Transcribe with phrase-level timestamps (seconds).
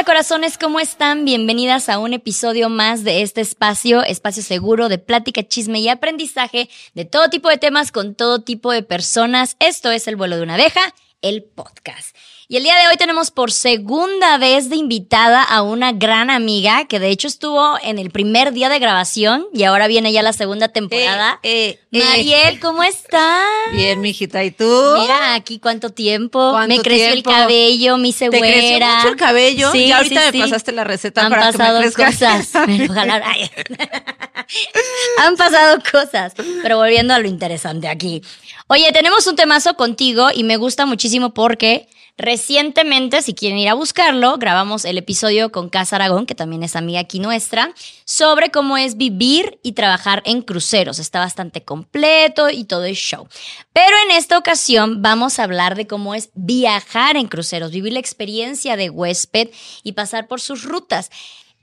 [0.00, 0.56] ¿Qué onda, corazones?
[0.56, 1.26] ¿Cómo están?
[1.26, 6.70] Bienvenidas a un episodio más de este espacio, espacio seguro de plática, chisme y aprendizaje
[6.94, 9.56] de todo tipo de temas con todo tipo de personas.
[9.58, 10.80] Esto es El vuelo de una abeja,
[11.20, 12.16] el podcast.
[12.50, 16.84] Y el día de hoy tenemos por segunda vez de invitada a una gran amiga
[16.86, 20.32] que de hecho estuvo en el primer día de grabación y ahora viene ya la
[20.32, 21.38] segunda temporada.
[21.44, 23.46] Eh, eh, Mariel, ¿cómo estás?
[23.70, 24.64] Bien, mijita, ¿y tú?
[24.98, 26.50] Mira, aquí cuánto tiempo.
[26.50, 27.30] ¿Cuánto me creció tiempo?
[27.30, 28.96] el cabello, me hice ¿Te creció güera.
[28.96, 29.70] mucho el cabello?
[29.70, 30.40] Sí, y ahorita sí, me sí.
[30.40, 32.06] pasaste la receta Han para que pasado me crezca.
[32.06, 32.48] cosas.
[32.66, 33.22] Pero ojalá-.
[35.18, 36.34] Han pasado cosas.
[36.64, 38.22] Pero volviendo a lo interesante aquí.
[38.66, 43.74] Oye, tenemos un temazo contigo y me gusta muchísimo porque recientemente, si quieren ir a
[43.74, 47.72] buscarlo, grabamos el episodio con Casa Aragón, que también es amiga aquí nuestra,
[48.04, 50.98] sobre cómo es vivir y trabajar en cruceros.
[50.98, 53.28] Está bastante completo y todo es show.
[53.72, 58.00] Pero en esta ocasión vamos a hablar de cómo es viajar en cruceros, vivir la
[58.00, 59.50] experiencia de huésped
[59.82, 61.10] y pasar por sus rutas.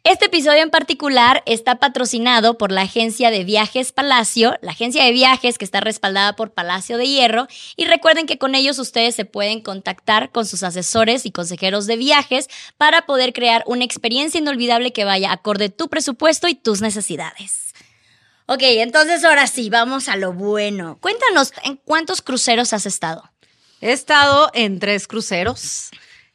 [0.09, 5.11] Este episodio en particular está patrocinado por la agencia de viajes Palacio, la agencia de
[5.11, 7.49] viajes que está respaldada por Palacio de Hierro.
[7.75, 11.97] Y recuerden que con ellos ustedes se pueden contactar con sus asesores y consejeros de
[11.97, 12.47] viajes
[12.77, 17.73] para poder crear una experiencia inolvidable que vaya acorde a tu presupuesto y tus necesidades.
[18.45, 20.99] Ok, entonces ahora sí, vamos a lo bueno.
[21.01, 23.29] Cuéntanos, ¿en cuántos cruceros has estado?
[23.81, 25.89] He estado en tres cruceros.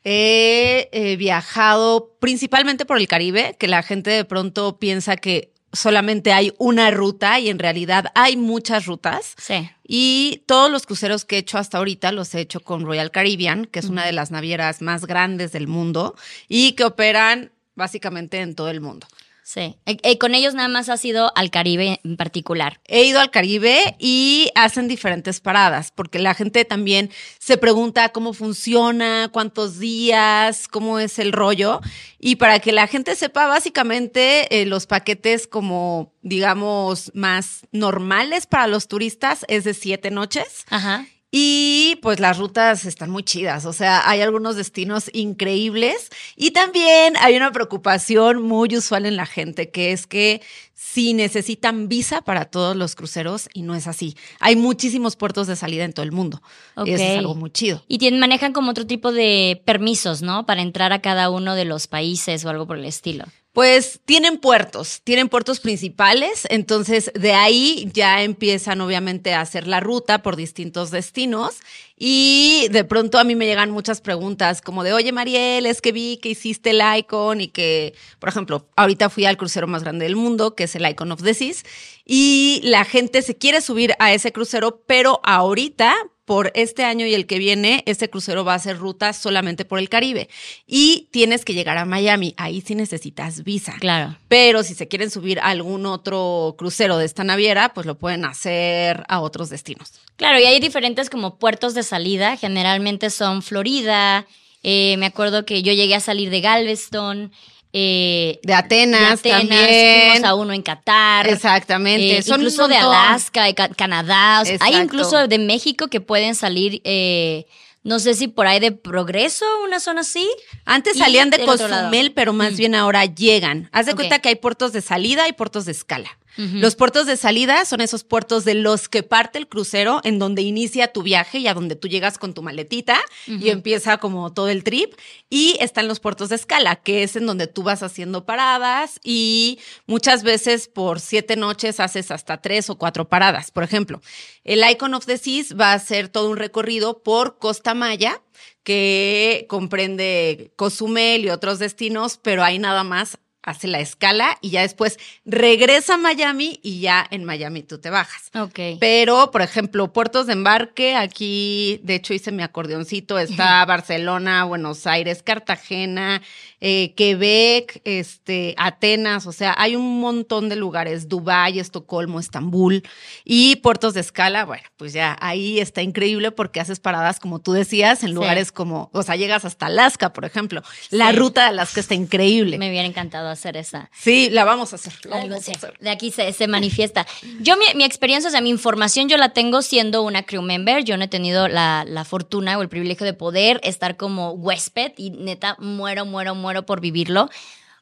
[0.05, 6.33] He eh, viajado principalmente por el Caribe, que la gente de pronto piensa que solamente
[6.33, 9.35] hay una ruta y en realidad hay muchas rutas.
[9.39, 9.71] Sí.
[9.85, 13.67] Y todos los cruceros que he hecho hasta ahorita los he hecho con Royal Caribbean,
[13.67, 16.15] que es una de las navieras más grandes del mundo
[16.49, 19.07] y que operan básicamente en todo el mundo.
[19.53, 19.77] Sí.
[19.85, 22.81] Eh, eh, con ellos nada más has ido al Caribe en particular.
[22.87, 28.33] He ido al Caribe y hacen diferentes paradas, porque la gente también se pregunta cómo
[28.33, 31.83] funciona, cuántos días, cómo es el rollo.
[32.19, 38.67] Y para que la gente sepa, básicamente eh, los paquetes como, digamos, más normales para
[38.69, 40.65] los turistas es de siete noches.
[40.71, 41.05] Ajá.
[41.35, 47.15] Y pues las rutas están muy chidas, o sea, hay algunos destinos increíbles y también
[47.19, 50.43] hay una preocupación muy usual en la gente, que es que
[50.75, 54.15] si necesitan visa para todos los cruceros y no es así.
[54.41, 56.43] Hay muchísimos puertos de salida en todo el mundo.
[56.75, 56.89] Ok.
[56.89, 57.83] Y eso es algo muy chido.
[57.89, 60.45] Y tienen, manejan como otro tipo de permisos, ¿no?
[60.45, 63.25] Para entrar a cada uno de los países o algo por el estilo.
[63.53, 69.79] Pues tienen puertos, tienen puertos principales, entonces de ahí ya empiezan obviamente a hacer la
[69.79, 71.57] ruta por distintos destinos
[71.99, 75.93] y de pronto a mí me llegan muchas preguntas como de, oye Mariel, es que
[75.93, 80.07] vi que hiciste el icon y que, por ejemplo, ahorita fui al crucero más grande
[80.07, 81.63] del mundo, que es el Icon of the Seas,
[82.07, 87.15] y la gente se quiere subir a ese crucero, pero ahorita por este año y
[87.15, 90.29] el que viene, este crucero va a hacer ruta solamente por el Caribe.
[90.67, 92.35] Y tienes que llegar a Miami.
[92.37, 93.75] Ahí sí necesitas visa.
[93.81, 94.17] Claro.
[94.29, 98.25] Pero si se quieren subir a algún otro crucero de esta naviera, pues lo pueden
[98.25, 99.93] hacer a otros destinos.
[100.17, 102.37] Claro, y hay diferentes como puertos de salida.
[102.37, 104.27] Generalmente son Florida.
[104.63, 107.33] eh, me acuerdo que yo llegué a salir de Galveston.
[107.73, 110.13] Eh, De Atenas, de Atenas, también.
[110.13, 111.27] fuimos a uno en Qatar.
[111.29, 112.19] Exactamente.
[112.19, 112.77] Eh, Son incluso de.
[112.77, 114.41] Alaska, de Ca- Canadá.
[114.43, 117.47] o sea, hay incluso de México que pueden salir, eh,
[117.83, 120.29] no sé si por ahí de Progreso, una zona así.
[120.65, 121.45] Antes salían de.
[121.45, 122.57] Cozumel, pero más Mm.
[122.57, 123.69] bien ahora llegan.
[123.73, 126.11] Haz de cuenta que hay puertos de salida y puertos de escala.
[126.37, 130.43] Los puertos de salida son esos puertos de los que parte el crucero, en donde
[130.43, 134.49] inicia tu viaje y a donde tú llegas con tu maletita y empieza como todo
[134.49, 134.95] el trip.
[135.29, 139.59] Y están los puertos de escala, que es en donde tú vas haciendo paradas y
[139.87, 143.51] muchas veces por siete noches haces hasta tres o cuatro paradas.
[143.51, 144.01] Por ejemplo,
[144.45, 148.23] el Icon of the Seas va a hacer todo un recorrido por Costa Maya
[148.63, 154.63] que comprende Cozumel y otros destinos, pero hay nada más hace la escala y ya
[154.63, 158.31] después regresa a Miami y ya en Miami tú te bajas.
[158.35, 158.79] Ok.
[158.81, 164.87] Pero, por ejemplo, puertos de embarque, aquí, de hecho hice mi acordeoncito, está Barcelona, Buenos
[164.87, 166.23] Aires, Cartagena,
[166.61, 172.85] eh, Quebec, este, Atenas, o sea, hay un montón de lugares, Dubái, Estocolmo, Estambul
[173.25, 177.53] y puertos de escala, bueno, pues ya ahí está increíble porque haces paradas, como tú
[177.53, 180.63] decías, en lugares como, o sea, llegas hasta Alaska, por ejemplo.
[180.91, 181.17] La Sí.
[181.17, 182.59] ruta de Alaska está increíble.
[182.59, 183.91] Me hubiera encantado hacer esa.
[183.93, 184.93] Sí, la vamos a hacer.
[185.05, 185.79] la Algo vamos a hacer.
[185.81, 187.07] De aquí se, se manifiesta.
[187.41, 190.85] Yo, mi, mi experiencia, o sea, mi información yo la tengo siendo una crew member.
[190.85, 194.93] Yo no he tenido la, la fortuna o el privilegio de poder estar como huésped
[194.97, 197.29] y neta muero, muero, muero por vivirlo.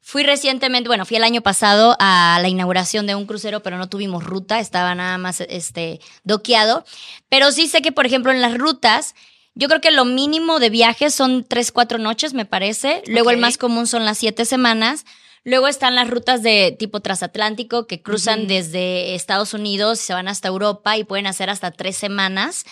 [0.03, 3.91] Fui recientemente, bueno, fui el año pasado a la inauguración de un crucero, pero no
[3.91, 6.85] tuvimos ruta, estaba nada más este, doqueado.
[7.29, 9.15] Pero sí sé que, por ejemplo, en las rutas,
[9.55, 13.03] yo creo que lo mínimo de viajes son tres, cuatro noches, me parece.
[13.09, 13.43] Luego el Ok.
[13.43, 15.05] más común son las siete semanas.
[15.43, 20.49] Luego están las rutas de tipo transatlántico que cruzan desde Estados Unidos, se van hasta
[20.49, 22.65] Europa y pueden hacer hasta tres semanas.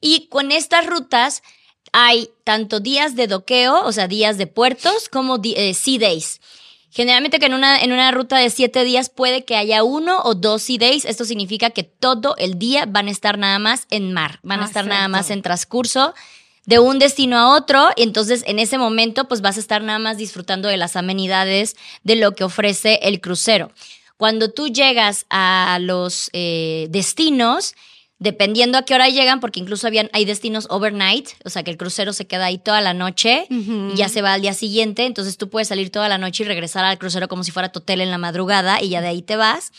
[0.00, 1.42] Y con estas rutas
[1.92, 6.40] hay tanto días de doqueo, o sea, días de puertos, como eh, sea days.
[6.90, 10.34] Generalmente que en una, en una ruta de siete días puede que haya uno o
[10.34, 11.04] dos sea days.
[11.04, 14.64] Esto significa que todo el día van a estar nada más en mar, van a
[14.64, 16.14] Ah, estar nada más en transcurso
[16.66, 17.90] de un destino a otro.
[17.96, 21.76] Y entonces en ese momento pues vas a estar nada más disfrutando de las amenidades
[22.02, 23.70] de lo que ofrece el crucero.
[24.16, 27.74] Cuando tú llegas a los eh, destinos,
[28.18, 31.76] dependiendo a qué hora llegan, porque incluso habían, hay destinos overnight, o sea que el
[31.76, 35.36] crucero se queda ahí toda la noche y ya se va al día siguiente, entonces
[35.36, 38.00] tú puedes salir toda la noche y regresar al crucero como si fuera tu hotel
[38.00, 39.72] en la madrugada y ya de ahí te vas.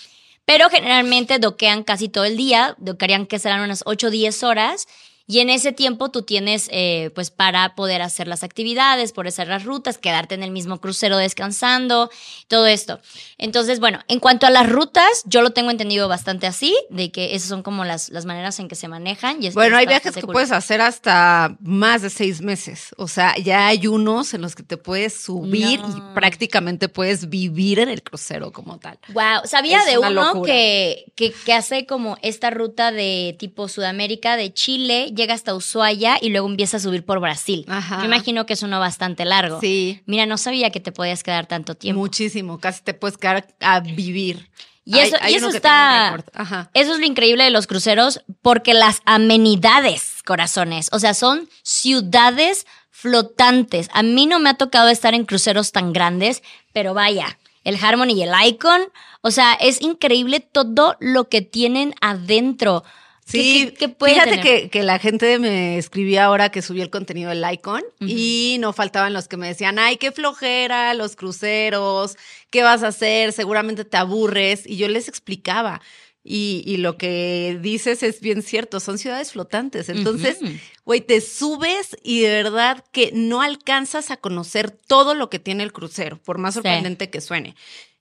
[0.46, 4.88] Pero generalmente doquean casi todo el día, doquearían que serán unas 8 o 10 horas.
[5.28, 9.48] Y en ese tiempo tú tienes, eh, pues, para poder hacer las actividades, por hacer
[9.48, 12.12] las rutas, quedarte en el mismo crucero descansando,
[12.48, 13.00] todo esto.
[13.40, 17.34] Entonces, bueno, en cuanto a las rutas, yo lo tengo entendido bastante así, de que
[17.36, 19.42] esas son como las, las maneras en que se manejan.
[19.44, 20.34] Y Bueno, hay viajes que cool.
[20.34, 22.94] puedes hacer hasta más de seis meses.
[22.98, 25.98] O sea, ya hay unos en los que te puedes subir No.
[25.98, 29.00] y prácticamente puedes vivir en el crucero como tal.
[29.10, 34.54] Wow, sabía Es de uno que, que hace como esta ruta de tipo Sudamérica, de
[34.54, 37.66] Chile, llega hasta Ushuaia y luego empieza a subir por Brasil.
[37.68, 38.00] Ajá.
[38.00, 39.60] Yo imagino que es uno bastante largo.
[39.62, 40.02] Sí.
[40.06, 42.00] Mira, no sabía que te podías quedar tanto tiempo.
[42.00, 44.50] Muchísimo, casi te puedes quedar a vivir.
[44.88, 46.24] Y eso, Hay- hay y está.
[46.34, 46.70] Ajá.
[46.76, 52.68] Eso es lo increíble de los cruceros, porque las amenidades, corazones, o sea, son ciudades
[52.92, 53.90] flotantes.
[53.94, 58.12] A mí no me ha tocado estar en cruceros tan grandes, pero vaya, el Harmony
[58.14, 58.82] y el Icon,
[59.22, 62.84] o sea, es increíble todo lo que tienen adentro.
[63.32, 66.82] ¿Qué- Sí, qué- qué puede fíjate que, que la gente me escribía ahora que subí
[66.82, 71.16] el contenido del Icon y no faltaban los que me decían, ay, qué flojera, los
[71.16, 72.18] cruceros,
[72.52, 73.32] ¿qué vas a hacer?
[73.34, 74.64] Seguramente te aburres.
[74.68, 75.82] Y yo les explicaba.
[76.28, 79.90] Y, y lo que dices es bien cierto, son ciudades flotantes.
[79.90, 80.40] Entonces,
[80.84, 85.62] güey, te subes y de verdad que no alcanzas a conocer todo lo que tiene
[85.64, 86.58] el crucero, por más Sí.
[86.62, 87.56] sorprendente que suene.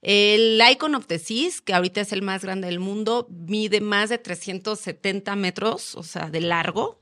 [0.04, 4.10] El Icon of the Seas, que ahorita es el más grande del mundo, mide más
[4.10, 7.00] de 370 metros, o sea, de largo.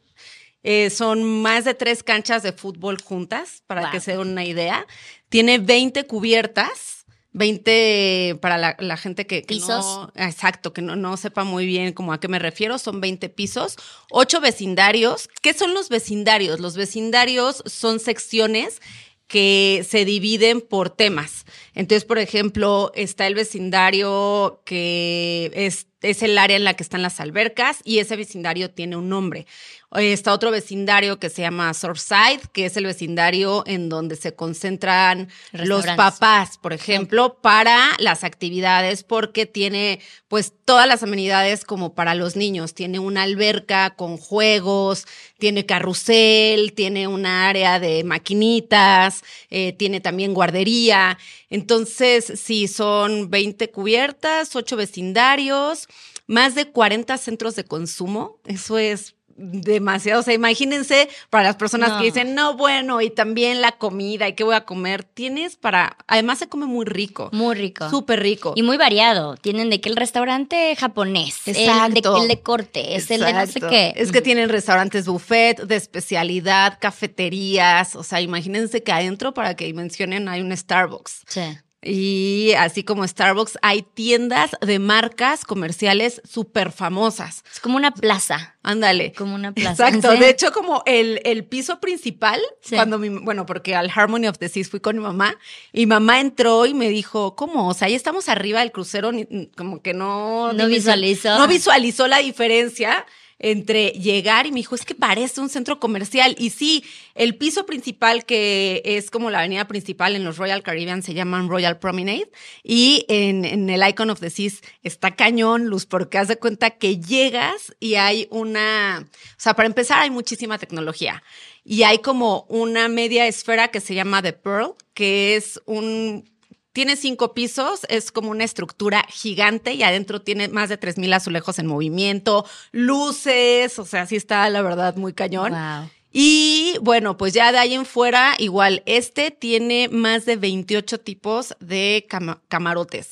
[0.63, 3.91] Eh, son más de tres canchas de fútbol juntas, para Wow.
[3.91, 4.87] que se den una idea.
[5.29, 7.05] Tiene 20 cubiertas.
[7.35, 9.85] 20 para la, la gente que, que ¿Pisos?
[9.87, 13.31] no, exacto, que no, no sepa muy bien como a qué me refiero, son 20
[13.31, 13.77] pisos,
[14.11, 15.31] 8 vecindarios.
[15.41, 16.61] ¿Qué son los vecindarios?
[16.61, 18.83] Los vecindarios son secciones
[19.27, 21.47] que se dividen por temas.
[21.75, 27.03] Entonces, por ejemplo, está el vecindario que es, es el área en la que están
[27.03, 29.47] las albercas y ese vecindario tiene un nombre.
[29.95, 35.29] Está otro vecindario que se llama Surfside, que es el vecindario en donde se concentran
[35.53, 42.15] los papás, por ejemplo, para las actividades, porque tiene pues todas las amenidades como para
[42.15, 42.73] los niños.
[42.73, 45.07] Tiene una alberca con juegos,
[45.39, 51.19] tiene carrusel, tiene un área de maquinitas, eh, tiene también guardería.
[51.51, 55.87] Entonces, sí, son 20 cubiertas, 8 vecindarios,
[56.27, 58.39] más de 40 centros de consumo.
[58.47, 60.21] Eso es demasiado.
[60.21, 61.99] O sea, imagínense para las personas No.
[61.99, 65.05] que dicen, no, bueno, y también la comida, ¿y qué voy a comer?
[65.05, 67.31] Tienes para, además se come muy rico.
[67.33, 67.89] Muy rico.
[67.89, 68.53] Súper rico.
[68.57, 69.37] Y muy variado.
[69.37, 72.23] Tienen de que el restaurante japonés, el de, Exacto.
[72.23, 73.69] el de corte, es el de no sé Exacto.
[73.71, 73.95] qué.
[73.97, 77.97] Es que tienen restaurantes buffet de especialidad, cafeterías.
[77.97, 81.23] O sea, imagínense que adentro, para que mencionen, hay un Starbucks.
[81.27, 81.41] Sí.
[81.85, 87.43] Y así como Starbucks, hay tiendas de marcas comerciales súper famosas.
[87.53, 88.57] Es como una plaza.
[88.63, 89.13] Ándale.
[89.13, 89.89] Como una plaza.
[89.89, 90.13] Exacto.
[90.13, 90.19] ¿Sí?
[90.19, 92.77] De hecho, como el, el piso principal, Sí.
[92.77, 95.37] cuando mi, bueno, porque al Harmony of the Seas fui con mi mamá,
[95.73, 97.67] y mamá entró y me dijo, ¿cómo?
[97.69, 100.53] O sea, ya estamos arriba del crucero, ni- como que no...
[100.53, 101.37] No visualizó.
[101.37, 103.05] No visualizó la diferencia
[103.43, 106.35] entre llegar y me dijo, es que parece un centro comercial.
[106.39, 106.85] Y sí,
[107.15, 111.49] el piso principal, que es como la avenida principal en los Royal Caribbean, se llaman
[111.49, 112.31] Royal Promenade.
[112.63, 116.71] Y en, en el Icon of the Seas está cañón, Luz, porque haz de cuenta
[116.71, 121.23] que llegas y hay una, o sea, para empezar hay muchísima tecnología.
[121.65, 126.32] Y hay como una media esfera que se llama The Pearl, que es un
[126.73, 131.59] tiene cinco pisos, es como una estructura gigante y adentro tiene más de 3.000 azulejos
[131.59, 135.53] en movimiento, luces, o sea, sí está la verdad muy cañón.
[135.53, 135.91] Wow.
[136.15, 141.55] Y bueno, pues ya de ahí en fuera, igual, este tiene más de 28 tipos
[141.61, 143.09] de cama- camarotes,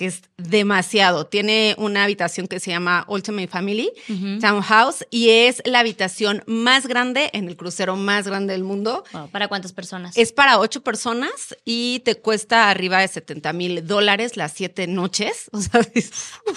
[0.00, 1.26] que es demasiado.
[1.26, 3.92] Tiene una habitación que se llama Ultimate Family
[4.40, 9.04] Townhouse y es la habitación más grande en el crucero más grande del mundo.
[9.12, 10.16] Wow, ¿Para cuántas personas?
[10.16, 15.50] Es para ocho personas y te cuesta arriba de 70 mil dólares las siete noches.
[15.60, 16.10] O sea, es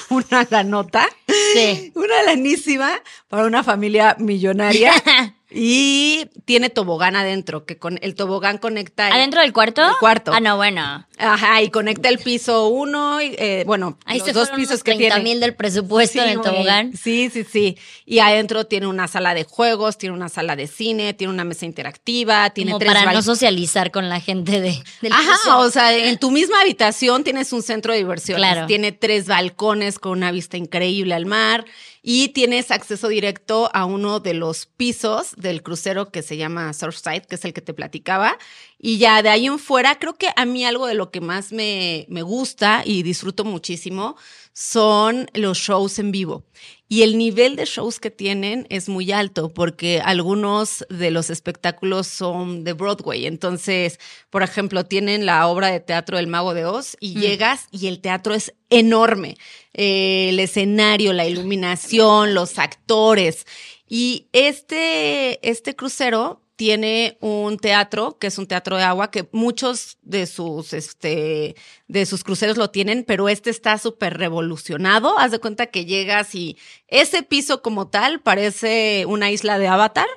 [0.10, 1.06] una lanota.
[1.54, 1.92] Sí.
[1.96, 2.94] Una lanísima
[3.28, 4.94] para una familia millonaria.
[5.54, 9.08] y tiene tobogán adentro, que con el tobogán conecta.
[9.08, 9.86] el- ¿Adentro del cuarto?
[9.86, 10.32] Del cuarto.
[10.34, 11.06] Ah, no, bueno.
[11.20, 14.84] Ajá, y conecta el piso uno, y, eh, bueno, Ahí los se dos pisos unos
[14.84, 15.30] que 30 tiene.
[15.30, 16.52] mil del presupuesto en el güey.
[16.52, 16.94] tobogán.
[16.98, 17.78] Sí, sí, sí.
[18.06, 21.66] Y adentro tiene una sala de juegos, tiene una sala de cine, tiene una mesa
[21.66, 25.96] interactiva, tiene Como tres para no socializar con la gente de, del Ajá, o sea,
[25.96, 28.40] en tu misma habitación tienes un centro de diversiones.
[28.50, 28.66] Claro.
[28.68, 31.66] Tiene tres balcones con una vista increíble al mar
[32.06, 37.26] y tienes acceso directo a uno de los pisos del crucero que se llama Surfside,
[37.26, 38.38] que es el que te platicaba.
[38.78, 41.54] Y ya de ahí en fuera, creo que a mí algo de lo que más
[41.54, 44.18] me, me gusta y disfruto muchísimo
[44.52, 46.46] son los shows en vivo.
[46.94, 52.06] Y el nivel de shows que tienen es muy alto porque algunos de los espectáculos
[52.06, 53.26] son de Broadway.
[53.26, 57.88] Entonces, por ejemplo, tienen la obra de teatro El Mago de Oz y llegas y
[57.88, 59.38] el teatro es enorme.
[59.74, 63.48] Eh, el escenario, la iluminación, los actores.
[63.90, 69.98] Y este, este crucero tiene un teatro, que es un teatro de agua, que muchos
[70.02, 71.56] de sus, este,
[71.88, 75.18] de sus cruceros lo tienen, pero este está súper revolucionado.
[75.18, 76.58] Haz de cuenta que llegas y
[76.88, 80.08] ese piso como tal parece una isla de Avatar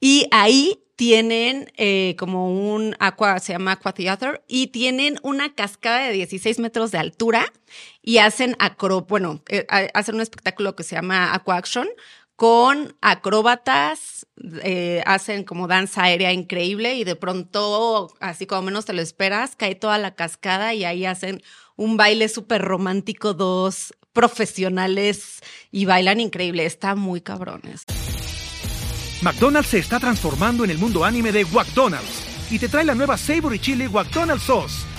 [0.00, 6.06] y ahí tienen eh, como un aqua, se llama Aqua Theater, y tienen una cascada
[6.06, 7.52] de 16 metros de altura
[8.02, 11.88] y hacen acro, bueno, eh, ha- hacen un espectáculo que se llama Aqua Action
[12.42, 14.26] con acróbatas,
[14.64, 19.54] eh, hacen como danza aérea increíble y de pronto, así como menos te lo esperas,
[19.54, 21.40] cae toda la cascada y ahí hacen
[21.76, 25.38] un baile súper romántico, dos profesionales
[25.70, 27.84] y bailan increíble, está muy cabrones.
[29.22, 33.16] McDonald's se está transformando en el mundo anime de McDonald's y te trae la nueva
[33.16, 34.91] Savory Chili McDonald's Sauce.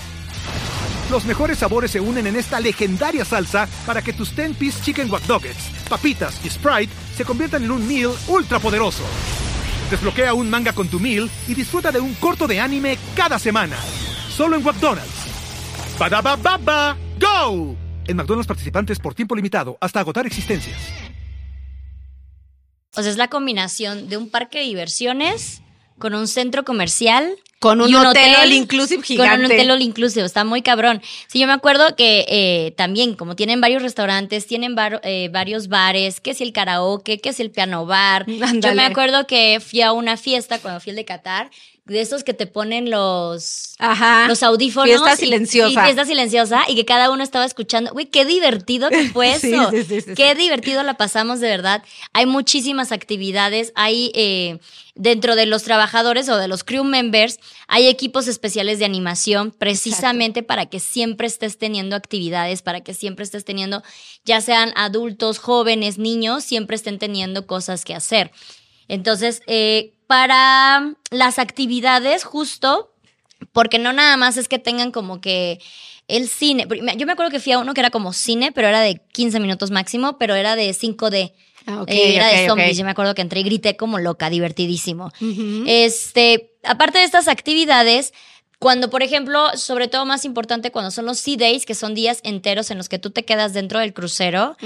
[1.10, 5.28] Los mejores sabores se unen en esta legendaria salsa para que tus 10-piece chicken wack
[5.28, 9.04] Nuggets, papitas y Sprite se conviertan en un meal ultra poderoso.
[9.90, 13.76] Desbloquea un manga con tu meal y disfruta de un corto de anime cada semana.
[14.30, 15.26] Solo en McDonald's.
[15.98, 17.76] ba baba go!
[18.06, 20.78] En McDonald's participantes por tiempo limitado hasta agotar existencias.
[22.96, 25.62] O sea, es la combinación de un parque de diversiones
[25.98, 27.36] con un centro comercial.
[27.64, 29.46] Con un y hotel all inclusive Con un gigante.
[29.46, 31.00] hotel all inclusive, está muy cabrón.
[31.28, 36.20] Sí, yo me acuerdo que eh, también, como tienen varios restaurantes, tienen eh, varios bares,
[36.20, 38.26] que es el karaoke, que es el piano bar.
[38.26, 41.50] Yo me acuerdo que fui a una fiesta cuando fui al de Qatar,
[41.86, 43.74] de esos que te ponen los...
[43.78, 44.26] Ajá.
[44.26, 44.88] Los audífonos.
[44.88, 45.82] Fiesta y- silenciosa.
[45.82, 47.92] Y, fiesta silenciosa y que cada uno estaba escuchando.
[47.92, 49.70] Güey, qué divertido que fue eso.
[49.70, 51.82] sí, sí, sí, qué divertido la pasamos de verdad.
[52.12, 53.72] Hay muchísimas actividades.
[53.74, 54.58] Hay eh,
[54.94, 57.38] dentro de los trabajadores o de los crew members,
[57.68, 63.24] hay equipos especiales de animación precisamente para que siempre estés teniendo actividades, para que siempre
[63.24, 63.82] estés teniendo,
[64.24, 68.30] ya sean adultos, jóvenes, niños, siempre estén teniendo cosas que hacer.
[68.88, 72.92] Entonces, eh, para las actividades, justo,
[73.52, 75.60] porque no nada más es que tengan como que
[76.08, 76.66] el cine.
[76.96, 79.40] Yo me acuerdo que fui a uno que era como cine, pero era de 15
[79.40, 81.32] minutos máximo, pero era de 5D.
[81.66, 82.76] Ah, ok, Eh, era de zombies.
[82.76, 85.10] Yo me acuerdo que entré y grité como loca, divertidísimo.
[85.66, 88.12] Este, aparte de estas actividades,
[88.64, 92.20] cuando, por ejemplo, sobre todo más importante cuando son los Sea Days, que son días
[92.24, 94.56] enteros en los que tú te quedas dentro del crucero,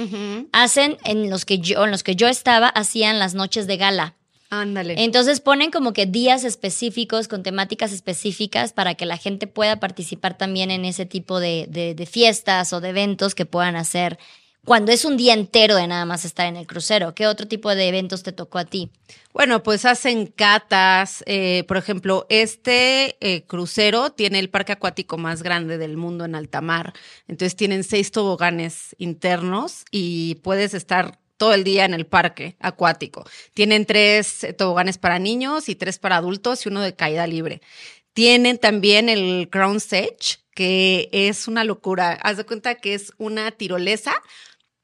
[0.52, 4.14] hacen en los que yo, en los que yo estaba, hacían las noches de gala.
[4.50, 4.94] Ándale.
[5.02, 10.38] Entonces ponen como que días específicos con temáticas específicas para que la gente pueda participar
[10.38, 14.16] también en ese tipo de, de- de fiestas o de eventos que puedan hacer
[14.68, 17.14] cuando es un día entero de nada más estar en el crucero.
[17.14, 18.90] ¿Qué otro tipo de eventos te tocó a ti?
[19.32, 21.24] Bueno, pues hacen catas.
[21.26, 26.34] eh, por ejemplo, este eh, crucero tiene el parque acuático más grande del mundo en
[26.34, 26.92] alta mar.
[27.28, 33.24] Entonces tienen seis toboganes internos y puedes estar todo el día en el parque acuático.
[33.54, 37.62] Tienen tres eh, toboganes para niños y tres para adultos y uno de caída libre.
[38.12, 42.18] Tienen también el Crown Sage, que es una locura.
[42.20, 44.12] Haz de cuenta que es una tirolesa,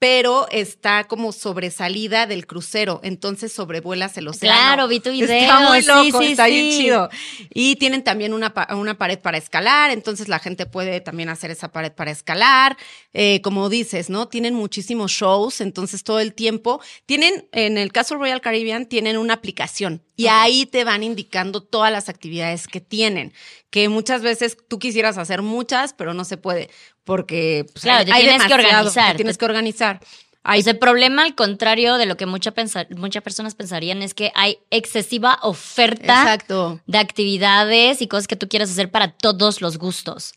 [0.04, 4.54] pero está como sobresalida del crucero, entonces sobrevuelas el océano.
[4.54, 7.08] Claro, vi tu video, Está muy loco, sí, está bien chido.
[7.48, 11.72] Y tienen también una, una pared para escalar, entonces la gente puede también hacer esa
[11.72, 12.76] pared para escalar.
[13.14, 14.28] Eh, como dices, ¿no?
[14.28, 16.82] Tienen muchísimos shows, entonces todo el tiempo.
[17.06, 21.90] Tienen, en el caso Royal Caribbean, tienen una aplicación y ahí te van indicando todas
[21.90, 23.32] las actividades que tienen,
[23.70, 26.70] que muchas veces tú quisieras hacer muchas, pero no se puede,
[27.04, 29.12] porque pues, Claro, hay, te hay tienes que organizar.
[29.12, 30.00] te tienes que organizar.
[30.46, 32.52] Hay el problema, al contrario de lo que mucha
[32.96, 36.80] muchas personas pensarían, es que hay excesiva oferta Exacto.
[36.86, 40.34] de actividades y cosas que tú quieras hacer para todos los gustos.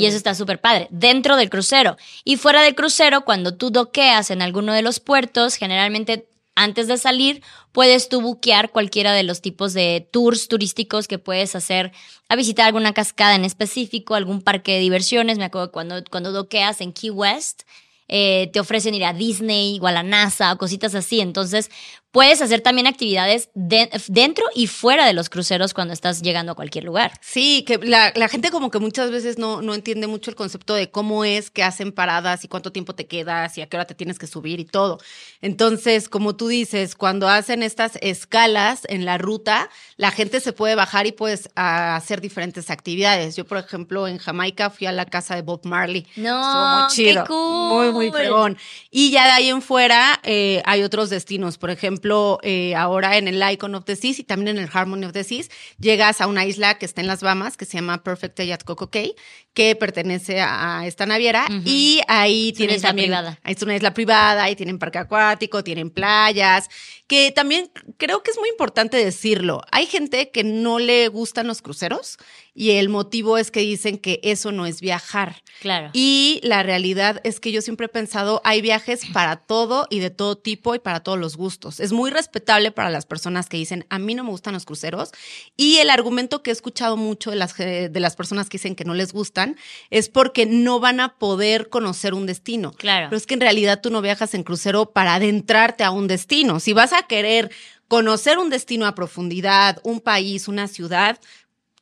[0.00, 0.88] Y eso está súper padre.
[0.90, 1.96] Dentro del crucero.
[2.24, 6.98] Y fuera del crucero, cuando tú doqueas en alguno de los puertos, generalmente antes de
[6.98, 11.92] salir, puedes tú buquear cualquiera de los tipos de tours turísticos que puedes hacer
[12.28, 15.38] a visitar alguna cascada en específico, algún parque de diversiones.
[15.38, 17.62] Me acuerdo cuando, cuando doqueas en Key West,
[18.08, 21.20] eh, te ofrecen ir a Disney o a la NASA o cositas así.
[21.20, 21.70] Entonces,
[22.10, 26.54] puedes hacer también actividades de- dentro y fuera de los cruceros cuando estás llegando a
[26.54, 27.12] cualquier lugar.
[27.20, 30.74] Sí, que la, la gente como que muchas veces no, no entiende mucho el concepto
[30.74, 33.86] de cómo es que hacen paradas y cuánto tiempo te quedas y a qué hora
[33.86, 34.98] te tienes que subir y todo.
[35.42, 40.74] Entonces, como tú dices, cuando hacen estas escalas en la ruta, la gente se puede
[40.74, 43.36] bajar y puedes hacer diferentes actividades.
[43.36, 46.06] Yo, por ejemplo, en Jamaica fui a la casa de Bob Marley.
[46.16, 47.24] No, Estuvo muy qué chido.
[47.26, 47.68] cool.
[47.68, 48.58] Muy, muy fregón.
[48.90, 51.58] Y ya de ahí en fuera eh, hay otros destinos.
[51.58, 51.98] Por ejemplo,
[52.42, 55.24] eh, ahora en el Icon of the Seas y también en el Harmony of the
[55.24, 55.48] Seas,
[55.78, 58.60] llegas a una isla que está en las Bahamas, que se llama Perfect Day at
[58.60, 59.14] Coco Cay,
[59.54, 61.46] que pertenece a esta naviera.
[61.64, 63.08] Y ahí tienen isla también.
[63.08, 63.40] privada.
[63.44, 66.68] Es una isla privada, ahí tienen parque acuático, tienen playas,
[67.06, 69.62] que también creo que es muy importante decirlo.
[69.72, 72.18] Hay gente que no le gustan los cruceros
[72.58, 75.44] y el motivo es que dicen que eso no es viajar.
[75.60, 75.90] Claro.
[75.92, 80.10] Y la realidad es que yo siempre he pensado, hay viajes para todo y de
[80.10, 81.78] todo tipo y para todos los gustos.
[81.78, 85.12] Es muy respetable para las personas que dicen, a mí no me gustan los cruceros.
[85.56, 88.84] Y el argumento que he escuchado mucho de las, de las personas que dicen que
[88.84, 89.56] no les gustan
[89.90, 92.72] es porque no van a poder conocer un destino.
[92.72, 93.06] Claro.
[93.08, 96.58] Pero es que en realidad tú no viajas en crucero para adentrarte a un destino.
[96.58, 97.52] Si vas a querer
[97.86, 101.20] conocer un destino a profundidad, un país, una ciudad,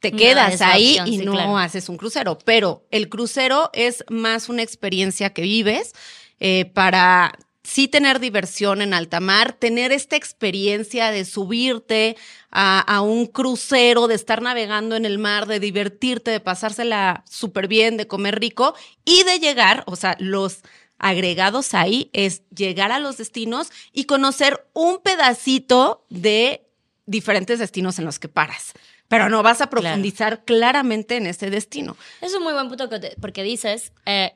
[0.00, 1.58] te quedas ahí opción, y sí, no claro.
[1.58, 2.38] haces un crucero.
[2.44, 5.92] Pero el crucero es más una experiencia que vives
[6.40, 12.16] eh, para sí tener diversión en alta mar, tener esta experiencia de subirte
[12.50, 17.66] a, a un crucero, de estar navegando en el mar, de divertirte, de pasársela súper
[17.66, 20.60] bien, de comer rico y de llegar, o sea, los
[20.98, 26.66] agregados ahí es llegar a los destinos y conocer un pedacito de
[27.06, 28.72] diferentes destinos en los que paras.
[29.08, 29.82] Pero no vas a Claro.
[29.82, 31.96] profundizar claramente en ese destino.
[32.20, 34.32] Es un muy buen punto que te- porque dices, eh,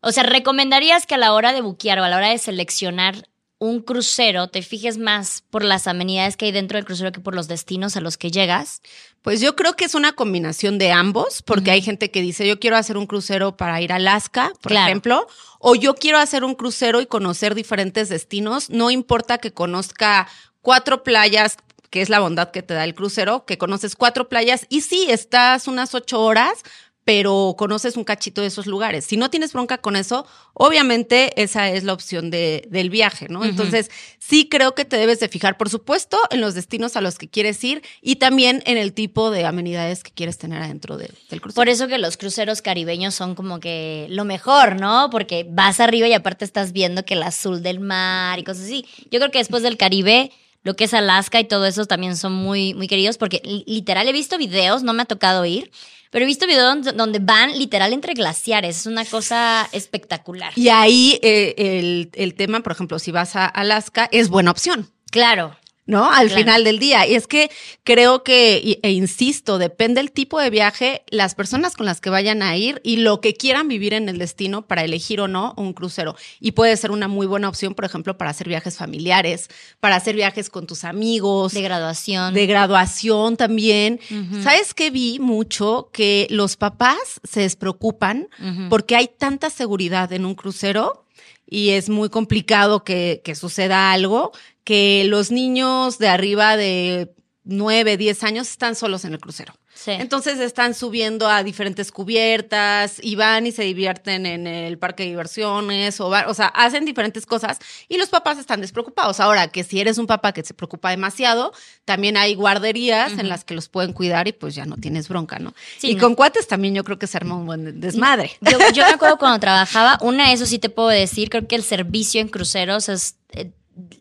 [0.00, 3.28] o sea, ¿recomendarías que a la hora de buquear o a la hora de seleccionar
[3.60, 7.34] un crucero te fijes más por las amenidades que hay dentro del crucero que por
[7.34, 8.82] los destinos a los que llegas?
[9.20, 12.60] Pues yo creo que es una combinación de ambos, porque hay gente que dice, yo
[12.60, 14.86] quiero hacer un crucero para ir a Alaska, por Claro.
[14.86, 15.26] ejemplo,
[15.58, 20.28] o yo quiero hacer un crucero y conocer diferentes destinos, no importa que conozca
[20.62, 21.56] cuatro playas,
[21.90, 25.06] que es la bondad que te da el crucero, que conoces cuatro playas y sí,
[25.08, 26.62] estás unas ocho horas,
[27.04, 29.06] pero conoces un cachito de esos lugares.
[29.06, 33.46] Si no tienes bronca con eso, obviamente esa es la opción de, del viaje, ¿no?
[33.46, 37.16] Entonces, sí creo que te debes de fijar, por supuesto, en los destinos a los
[37.16, 41.10] que quieres ir y también en el tipo de amenidades que quieres tener adentro de-
[41.30, 41.54] del crucero.
[41.54, 45.08] Por eso que los cruceros caribeños son como que lo mejor, ¿no?
[45.10, 48.84] Porque vas arriba y aparte estás viendo que el azul del mar y cosas así.
[49.10, 50.30] Yo creo que después del Caribe,
[50.62, 54.06] lo que es Alaska y todo eso también son muy, muy queridos porque li- literal
[54.08, 55.70] he visto videos, no me ha tocado ir,
[56.10, 58.76] pero he visto videos donde- donde van literal entre glaciares.
[58.78, 60.52] Es una cosa espectacular.
[60.56, 64.90] Y ahí eh, el, el tema, por ejemplo, si vas a Alaska, es buena opción.
[65.10, 65.56] Claro.
[65.88, 66.04] ¿No?
[66.12, 66.42] Al Claro.
[66.42, 67.06] final del día.
[67.06, 67.50] Y es que
[67.82, 72.42] creo que, e insisto, depende el tipo de viaje, las personas con las que vayan
[72.42, 75.72] a ir y lo que quieran vivir en el destino para elegir o no un
[75.72, 76.14] crucero.
[76.40, 79.48] Y puede ser una muy buena opción, por ejemplo, para hacer viajes familiares,
[79.80, 81.54] para hacer viajes con tus amigos.
[81.54, 82.34] De graduación.
[82.34, 83.98] De graduación también.
[84.42, 85.88] ¿Sabes qué vi mucho?
[85.90, 88.28] Que los papás se despreocupan
[88.68, 91.06] porque hay tanta seguridad en un crucero
[91.50, 94.32] y es muy complicado que, que suceda algo,
[94.68, 99.54] que los niños de arriba de 9, 10 años están solos en el crucero.
[99.72, 99.92] Sí.
[99.92, 105.08] Entonces están subiendo a diferentes cubiertas y van y se divierten en el parque de
[105.10, 109.20] diversiones o, va- o sea, hacen diferentes cosas y los papás están despreocupados.
[109.20, 111.54] Ahora que si eres un papá que se preocupa demasiado,
[111.86, 115.38] también hay guarderías en las que los pueden cuidar y pues ya no tienes bronca,
[115.38, 115.54] ¿no?
[115.78, 116.00] Sí, y no.
[116.02, 118.32] con cuates también yo creo que se arma un buen desmadre.
[118.42, 121.62] Yo, yo me acuerdo cuando trabajaba, una, eso sí te puedo decir, creo que el
[121.62, 123.52] servicio en cruceros es eh,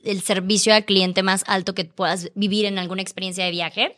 [0.03, 3.97] el servicio al cliente más alto que puedas vivir en alguna experiencia de viaje.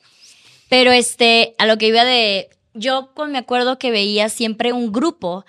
[0.69, 5.45] Pero este, a lo que iba de, yo me acuerdo que veía siempre un grupo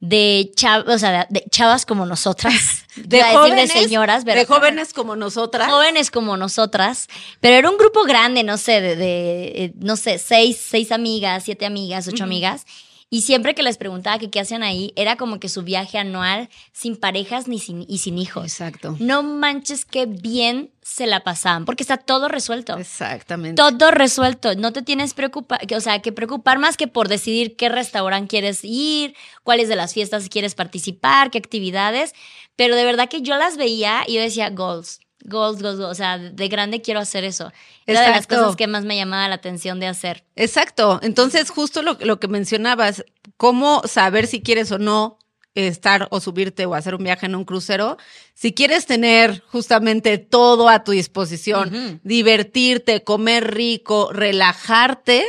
[0.00, 4.24] de chavas, o sea, de, chavas como nosotras, De Iba a decir jóvenes, de señoras,
[4.24, 5.70] de jóvenes como nosotras.
[5.70, 7.08] jóvenes como nosotras,
[7.40, 11.44] pero era un grupo grande, no sé, de, de, eh, no sé, seis, seis amigas,
[11.44, 12.66] siete amigas, ocho amigas.
[13.14, 16.48] Y siempre que les preguntaba que qué hacían ahí, era como que su viaje anual
[16.72, 18.44] sin parejas ni sin, y sin hijos.
[18.46, 18.96] Exacto.
[19.00, 22.78] No manches qué bien se la pasaban, porque está todo resuelto.
[22.78, 23.60] Exactamente.
[23.62, 27.54] Todo resuelto, no te tienes preocupa, que- o sea, que preocupar más que por decidir
[27.54, 32.14] qué restaurante quieres ir, cuáles de las fiestas quieres participar, qué actividades,
[32.56, 35.94] pero de verdad que yo las veía y yo decía goals, goals, goals, goals, o
[35.94, 37.52] sea, de grande quiero hacer eso.
[37.86, 38.36] Era de las Exacto.
[38.36, 40.24] cosas que más me llamaba la atención de hacer.
[40.36, 41.00] Exacto.
[41.02, 43.04] Entonces, justo lo, lo que mencionabas,
[43.36, 45.18] cómo saber si quieres o no
[45.54, 47.98] estar o subirte o hacer un viaje en un crucero.
[48.34, 55.24] Si quieres tener justamente todo a tu disposición, divertirte, comer rico, relajarte,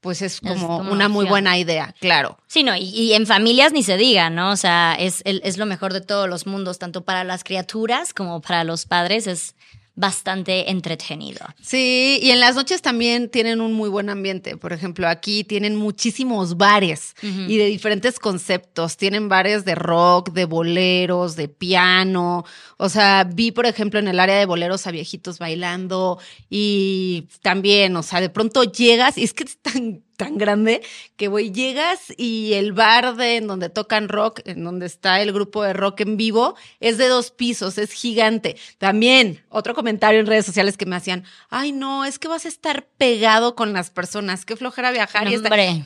[0.00, 2.38] pues es como, como una muy buena idea, claro.
[2.46, 4.50] Sí, no, y, y en familias ni se diga, ¿no?
[4.50, 8.14] O sea, es, el- es lo mejor de todos los mundos, tanto para las criaturas
[8.14, 9.54] como para los padres, es
[10.00, 11.46] bastante entretenido.
[11.60, 14.56] Sí, y en las noches también tienen un muy buen ambiente.
[14.56, 18.96] Por ejemplo, aquí tienen muchísimos bares y de diferentes conceptos.
[18.96, 22.44] Tienen bares de rock, de boleros, de piano.
[22.78, 27.94] O sea, vi, por ejemplo, en el área de boleros a viejitos bailando y también,
[27.94, 30.82] o sea, de pronto llegas y es que es tan tan grande
[31.16, 35.32] que güey llegas y el bar de en donde tocan rock, en donde está el
[35.32, 38.56] grupo de rock en vivo, es de dos pisos, es gigante.
[38.76, 42.48] También otro comentario en redes sociales que me hacían, ay no, es que vas a
[42.48, 45.26] estar pegado con las personas, qué flojera viajar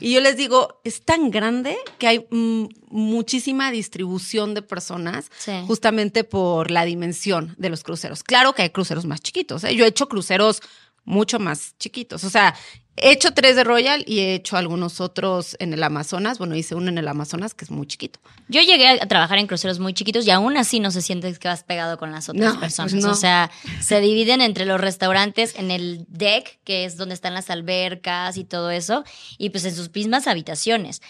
[0.01, 5.53] y, yo les digo, es tan grande que hay mm, muchísima distribución de personas Sí.
[5.65, 8.23] justamente por la dimensión de los cruceros.
[8.23, 9.75] Claro que hay cruceros más chiquitos, ¿eh?
[9.75, 10.61] yo he hecho cruceros
[11.05, 12.55] mucho más chiquitos, o sea,
[12.97, 16.75] he hecho tres de Royal y he hecho algunos otros en el Amazonas, bueno, hice
[16.75, 18.19] uno en el Amazonas que es muy chiquito.
[18.47, 21.47] Yo llegué a trabajar en cruceros muy chiquitos y aún así no se siente que
[21.47, 22.91] vas pegado con las otras No, personas.
[22.93, 23.11] pues no.
[23.11, 27.49] O sea, se dividen entre los restaurantes en el deck, que es donde están las
[27.49, 29.03] albercas y todo eso,
[29.37, 31.01] y pues en sus mismas habitaciones.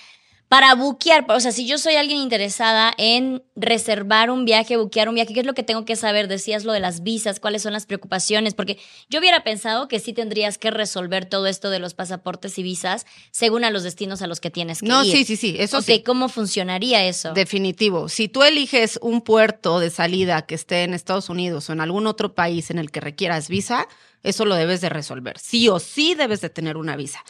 [0.47, 5.15] Para buquear, o sea, si yo soy alguien interesada en reservar un viaje, buquear un
[5.15, 6.27] viaje, ¿qué es lo que tengo que saber?
[6.27, 8.77] Decías lo de las visas, cuáles son las preocupaciones, porque
[9.09, 13.07] yo hubiera pensado que sí tendrías que resolver todo esto de los pasaportes y visas
[13.31, 15.11] según a los destinos a los que tienes que No, ir.
[15.11, 16.03] sí, sí, sí, eso Ok, sí.
[16.03, 17.33] ¿cómo funcionaría eso?
[17.33, 18.07] Definitivo.
[18.07, 22.05] Si tú eliges un puerto de salida que esté en Estados Unidos o en algún
[22.05, 23.87] otro país en el que requieras visa,
[24.25, 25.39] eso lo debes de resolver.
[25.39, 27.23] Sí o sí debes de tener una visa.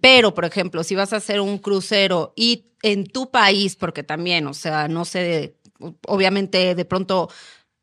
[0.00, 4.46] Pero, por ejemplo, si vas a hacer un crucero y en tu país, porque también,
[4.46, 5.56] o sea, no sé,
[6.06, 7.28] obviamente de pronto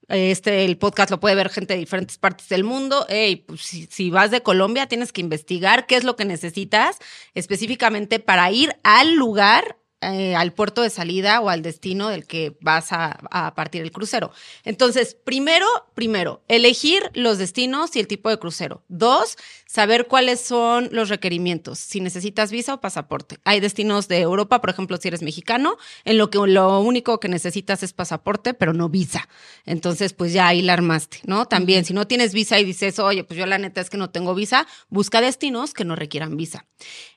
[0.08, 3.06] este, el podcast lo puede ver gente de diferentes partes del mundo.
[3.10, 6.98] Ey, pues si vas de Colombia, tienes que investigar qué es lo que necesitas
[7.34, 12.56] específicamente para ir al lugar, eh, al puerto de salida o al destino del que
[12.62, 14.32] vas a, a partir el crucero.
[14.64, 18.84] Entonces, primero, primero, elegir los destinos y el tipo de crucero.
[18.90, 23.40] Dos, saber cuáles son los requerimientos, si necesitas visa o pasaporte.
[23.44, 27.28] Hay destinos de Europa, por ejemplo, si eres mexicano, en lo que lo único que
[27.28, 29.28] necesitas es pasaporte, pero no visa.
[29.66, 31.48] Entonces, pues ya ahí la armaste, ¿no?
[31.48, 34.10] También, si no tienes visa y dices, oye, pues yo la neta es que no
[34.10, 36.66] tengo visa, busca destinos que no requieran visa.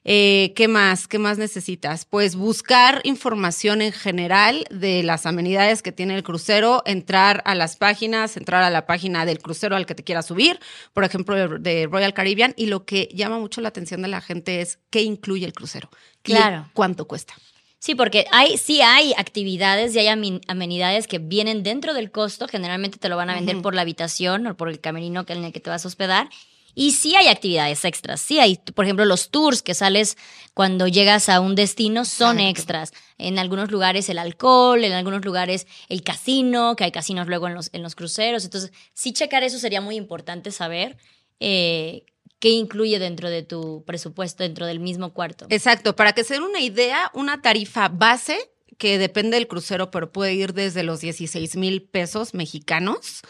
[0.05, 1.07] Eh, ¿Qué más?
[1.07, 2.05] ¿Qué más necesitas?
[2.05, 2.35] Pues
[2.71, 8.37] buscar información en general de las amenidades que tiene el crucero, entrar a las páginas,
[8.37, 10.61] entrar a la página del crucero al que te quieras subir,
[10.93, 14.61] por ejemplo, de Royal Caribbean, y lo que llama mucho la atención de la gente
[14.61, 15.91] es qué incluye el crucero.
[16.23, 16.71] y Claro.
[16.73, 17.35] cuánto cuesta.
[17.81, 22.47] Sí, porque hay, sí hay actividades y hay amenidades que vienen dentro del costo.
[22.47, 25.53] Generalmente te lo van a vender por la habitación o por el camerino en el
[25.53, 26.29] que te vas a hospedar.
[26.75, 28.21] Y sí hay actividades extras.
[28.21, 30.17] Sí hay, por ejemplo, los tours que sales
[30.55, 32.51] cuando llegas a un destino son Exacto.
[32.61, 32.93] extras.
[33.19, 37.55] En algunos lugares el alcohol, en algunos lugares el casino, que hay casinos luego en
[37.55, 38.45] los, en los cruceros.
[38.45, 40.97] Entonces, sí checar eso sería muy importante saber
[41.41, 42.05] eh,
[42.39, 45.47] qué incluye dentro de tu presupuesto, dentro del mismo cuarto.
[45.51, 48.39] Exacto, para que se den una idea, una tarifa base
[48.79, 53.21] que depende del crucero, pero puede ir desde los 16 mil pesos mexicanos.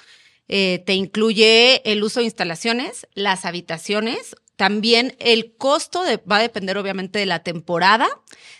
[0.53, 6.43] Eh, te incluye el uso de instalaciones, las habitaciones, también el costo de- va a
[6.43, 8.09] depender obviamente de la temporada,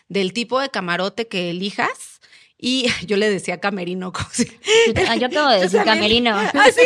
[0.09, 2.21] del tipo de camarote que elijas.
[2.63, 4.13] Y yo le decía camerino.
[5.09, 6.31] Ah, yo acabo de decir camerino.
[6.37, 6.81] ¿Ah, sí?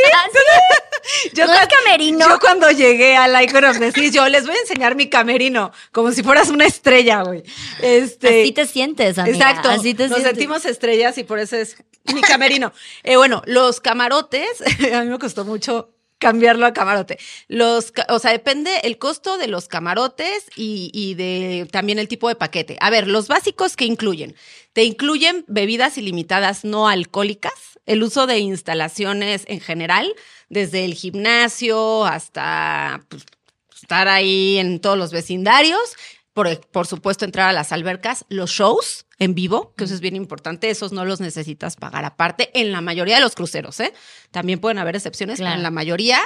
[1.35, 2.29] Yo ¿No es cuan- camerino?
[2.29, 5.71] Yo cuando llegué al Icon of the Seas, yo les voy a enseñar mi camerino,
[5.93, 7.43] como si fueras una estrella, güey.
[7.83, 9.37] Este, Así te sientes, amiga.
[9.51, 9.69] Exacto.
[9.69, 10.31] Así te Nos sientes.
[10.31, 11.77] sentimos estrellas y por eso es
[12.15, 12.73] mi camerino.
[13.03, 14.61] Eh, bueno, los camarotes,
[14.93, 17.19] a mí me costó mucho cambiarlo a camarote.
[17.49, 22.29] Los, o sea, depende el costo de los camarotes y, y de también el tipo
[22.29, 22.79] de paquete.
[22.81, 24.35] A ver, los básicos que incluyen.
[24.73, 30.15] Te incluyen bebidas ilimitadas no alcohólicas, el uso de instalaciones en general,
[30.49, 33.27] desde el gimnasio hasta pues,
[33.75, 35.97] estar ahí en todos los vecindarios.
[36.35, 40.17] Por, por supuesto, entrar a las albercas, los shows en vivo, que eso es bien
[40.17, 43.93] importante, esos no los necesitas pagar aparte en la mayoría de los cruceros, ¿eh?
[44.33, 46.21] También pueden haber excepciones, pero en la mayoría.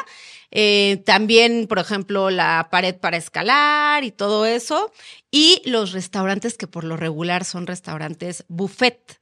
[0.51, 4.93] Eh, también, por ejemplo, la pared para escalar y todo eso.
[5.31, 9.21] Y los restaurantes que por lo regular son restaurantes buffet,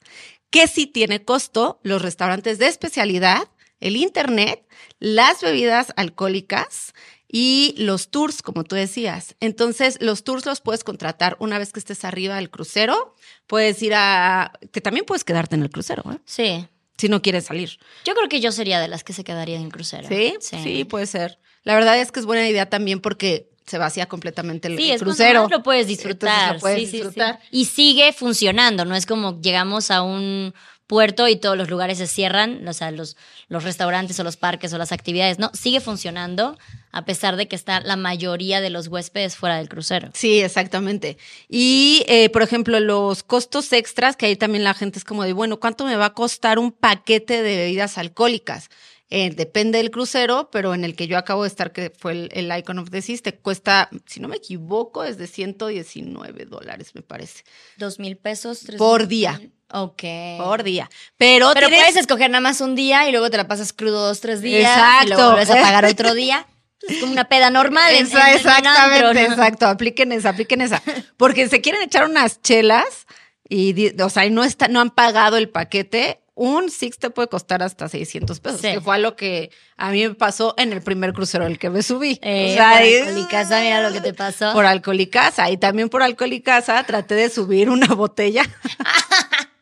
[0.50, 3.48] que sí tiene costo, los restaurantes de especialidad,
[3.80, 4.66] el internet,
[4.98, 6.94] las bebidas alcohólicas
[7.28, 9.34] y los tours, como tú decías.
[9.40, 13.14] Entonces, los tours los puedes contratar una vez que estés arriba del crucero.
[13.46, 14.52] Puedes ir a...
[14.72, 16.18] que también puedes quedarte en el crucero, ¿eh?
[16.24, 16.66] Sí.
[16.98, 17.78] Si no quieres salir.
[18.04, 20.08] Yo creo que yo sería de las que se quedaría en el crucero.
[20.08, 20.34] ¿Sí?
[20.40, 20.84] ¿Sí?
[20.84, 21.38] puede ser.
[21.62, 25.00] La verdad es que es buena idea también porque se vacía completamente el, Sí, el
[25.00, 25.48] crucero.
[25.50, 26.54] lo puedes disfrutar.
[26.54, 26.96] lo puedes sí, sí, sí.
[26.98, 27.40] disfrutar.
[27.50, 30.54] Y sigue funcionando, no es como llegamos a un
[30.86, 33.16] puerto y todos los lugares se cierran, o sea, los,
[33.48, 36.56] los restaurantes o los parques o las actividades, no, sigue funcionando
[36.92, 40.10] a pesar de que está la mayoría de los huéspedes fuera del crucero.
[40.14, 41.18] Sí, exactamente.
[41.48, 45.32] Y, eh, por ejemplo, los costos extras, que ahí también la gente es como de,
[45.32, 48.70] bueno, ¿cuánto me va a costar un paquete de bebidas alcohólicas?
[49.08, 52.28] Eh, depende del crucero, pero en el que yo acabo de estar, que fue el,
[52.32, 56.92] el Icon of the Seas, te cuesta, si no me equivoco, es de 119 dólares,
[56.94, 57.44] me parece,
[57.76, 58.66] ¿Dos mil pesos?
[58.78, 59.40] Por día.
[59.70, 60.02] Ok.
[60.38, 60.88] por día.
[61.16, 64.06] Pero, Pero tienes- puedes escoger nada más un día y luego te la pasas crudo
[64.06, 64.62] dos, tres días.
[64.62, 65.08] Y Exacto.
[65.14, 66.46] luego vuelves a pagar otro día.
[66.88, 67.92] Es como una peda normal.
[67.94, 69.32] en- Esa- en- en un antro, exactamente, ¿no?
[69.32, 69.66] exacto.
[69.66, 70.82] Apliquen esa, apliquen esa.
[71.16, 73.06] Porque se quieren echar unas chelas
[73.48, 76.20] y, o sea, y no, está, no han pagado el paquete.
[76.38, 78.72] Un Six te puede costar hasta 600 pesos, Sí.
[78.72, 81.82] que fue lo que a mí me pasó en el primer crucero al que me
[81.82, 82.18] subí.
[82.22, 84.52] Eh, o sea, por y- alcoholicasa, mira lo que te pasó.
[84.52, 85.48] Por alcohol y casa.
[85.50, 88.42] Y también por alcohol y casa traté de subir una botella.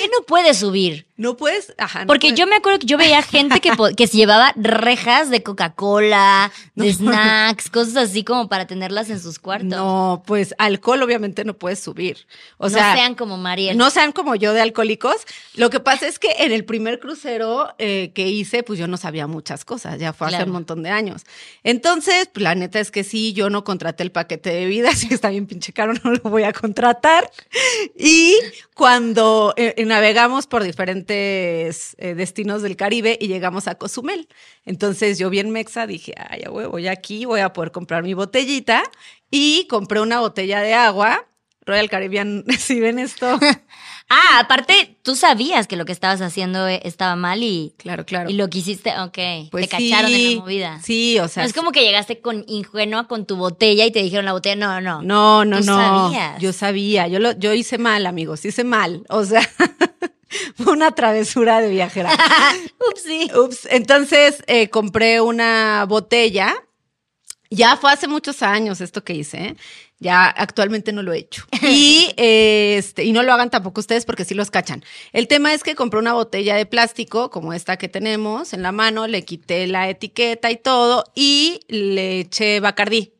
[0.00, 1.06] ¿Qué no puedes subir?
[1.16, 2.00] No puedes, ajá.
[2.00, 2.38] no Porque puedes.
[2.38, 6.92] yo me acuerdo que yo veía gente que, que se llevaba rejas de Coca-Cola, de
[6.92, 9.68] snacks, cosas así como para tenerlas en sus cuartos.
[9.70, 12.26] No, pues alcohol obviamente no puedes subir.
[12.58, 13.78] O no sea, sean como Mariel.
[13.78, 15.16] No sean como yo de alcohólicos.
[15.54, 18.98] Lo que pasa es que en el primer crucero eh, que hice, pues yo no
[18.98, 20.50] sabía muchas cosas, ya fue hace Claro.
[20.50, 21.22] un montón de años.
[21.64, 25.14] Entonces, pues, la neta es que sí, yo no contraté el paquete de bebidas, si
[25.14, 27.30] está bien pinche caro, no lo voy a contratar.
[27.98, 28.34] Y
[28.74, 34.28] cuando eh, eh, navegamos por diferentes eh, destinos del Caribe y llegamos a Cozumel,
[34.64, 38.14] entonces yo bien mexa dije, ay, a huevo, ya aquí voy a poder comprar mi
[38.14, 38.82] botellita
[39.30, 41.28] y compré una botella de agua.
[41.66, 43.38] Royal Caribbean, si ven esto,
[44.08, 48.30] Ah, aparte, tú sabías que lo que estabas haciendo eh, estaba mal y, Claro, claro.
[48.30, 50.80] y lo que hiciste, ok, Pues te cacharon en la movida.
[50.80, 51.42] Sí, o sea.
[51.42, 54.54] no es como que llegaste con ingenua con tu botella y te dijeron la botella,
[54.54, 55.02] no, no.
[55.02, 55.76] No, no, Tú no.
[55.76, 56.40] sabías.
[56.40, 57.08] Yo sabía.
[57.08, 58.44] Yo lo, yo hice mal, amigos.
[58.44, 59.02] Hice mal.
[59.08, 59.40] O sea,
[60.56, 62.12] fue una travesura de viajera.
[62.88, 63.28] Upsi.
[63.36, 63.66] Ups.
[63.72, 66.54] Entonces eh, compré una botella.
[67.50, 69.36] Ya fue hace muchos años esto que hice.
[69.38, 69.56] ¿eh?
[69.98, 71.44] Ya actualmente no lo he hecho.
[71.62, 74.84] Y, eh, este, y no lo hagan tampoco ustedes porque sí los cachan.
[75.12, 78.72] El tema es que compré una botella de plástico como esta que tenemos en la
[78.72, 83.12] mano, le quité la etiqueta y todo y le eché Bacardí.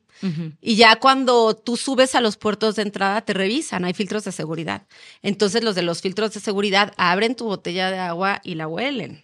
[0.60, 4.32] Y ya cuando tú subes a los puertos de entrada te revisan, hay filtros de
[4.32, 4.86] seguridad.
[5.22, 9.22] Entonces los de los filtros de seguridad abren tu botella de agua y la huelen.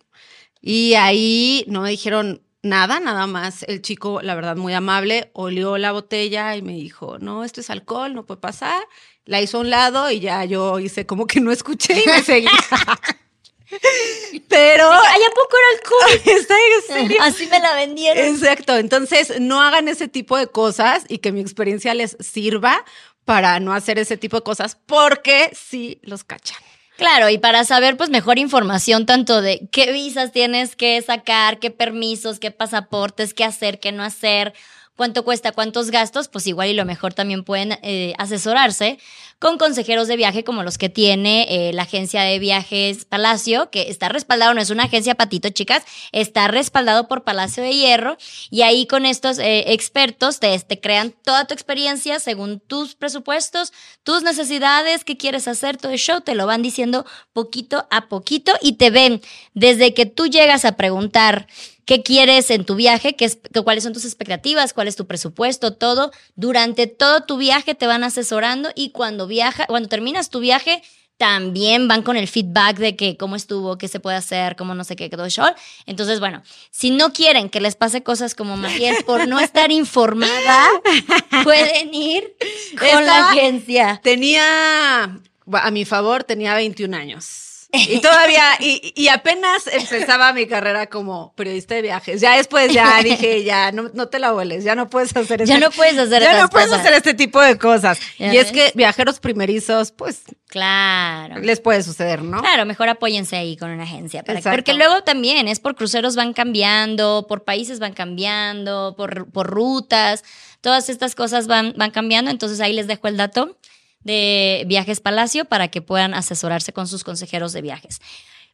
[0.60, 3.64] Y ahí no me dijeron, nada, nada más.
[3.64, 7.70] El chico, la verdad, muy amable, olió la botella y me dijo, no, esto es
[7.70, 8.82] alcohol, no puede pasar.
[9.24, 12.22] La hizo a un lado y ya yo hice como que no escuché y me
[12.22, 12.48] seguí.
[14.48, 14.90] Pero.
[14.90, 16.20] Ay, ¿a poco era alcohol?
[16.40, 17.16] ¿Está en serio?
[17.22, 18.26] Así me la vendieron.
[18.26, 18.76] Exacto.
[18.76, 22.84] Entonces, no hagan ese tipo de cosas y que mi experiencia les sirva
[23.24, 26.58] para no hacer ese tipo de cosas porque sí los cachan.
[26.96, 31.70] Claro, y para saber pues mejor información tanto de qué visas tienes que sacar, qué
[31.70, 34.52] permisos, qué pasaportes, qué hacer, qué no hacer,
[34.96, 38.98] cuánto cuesta, cuántos gastos, pues igual y lo mejor también pueden eh, asesorarse
[39.42, 43.90] con consejeros de viaje como los que tiene eh, la agencia de viajes Palacio, que
[43.90, 48.16] está respaldado, no es una agencia patito, chicas, está respaldado por Palacio de Hierro.
[48.50, 53.72] Y ahí con estos eh, expertos te, te crean toda tu experiencia según tus presupuestos,
[54.04, 58.52] tus necesidades, qué quieres hacer, todo el show, te lo van diciendo poquito a poquito
[58.60, 59.22] y te ven
[59.54, 61.48] desde que tú llegas a preguntar
[61.84, 65.74] qué quieres en tu viaje, qué es, cuáles son tus expectativas, cuál es tu presupuesto,
[65.74, 66.12] todo.
[66.36, 70.82] Durante todo tu viaje te van asesorando y cuando viaja, cuando terminas tu viaje,
[71.22, 74.82] también van con el feedback de que cómo estuvo, qué se puede hacer, cómo no
[74.82, 75.46] sé qué, todo show.
[75.86, 76.42] Entonces, bueno,
[76.72, 80.66] si no quieren que les pase cosas como Magiel por no estar informada,
[81.44, 82.36] pueden ir
[82.76, 84.00] con la agencia.
[84.02, 85.20] Tenía,
[85.52, 87.51] a mi favor, tenía 21 años.
[87.74, 92.20] Y todavía, y, y, apenas empezaba mi carrera como periodista de viajes.
[92.20, 95.58] Ya después ya dije, ya no, no te la vueles, ya no puedes hacer Ya
[95.58, 97.98] no puedes hacer Ya no puedes hacer este tipo de cosas.
[98.18, 100.22] Y es que viajeros primerizos, pues.
[100.48, 101.38] Claro.
[101.38, 102.42] Les puede suceder, ¿no?
[102.42, 104.22] Claro, mejor apóyense ahí con una agencia.
[104.22, 109.46] Para, porque luego también es por cruceros van cambiando, por países van cambiando, por, por
[109.46, 110.24] rutas.
[110.60, 112.30] Todas estas cosas van, van cambiando.
[112.30, 113.56] Entonces ahí les dejo el dato
[114.04, 118.00] de Viajes Palacio para que puedan asesorarse con sus consejeros de viajes.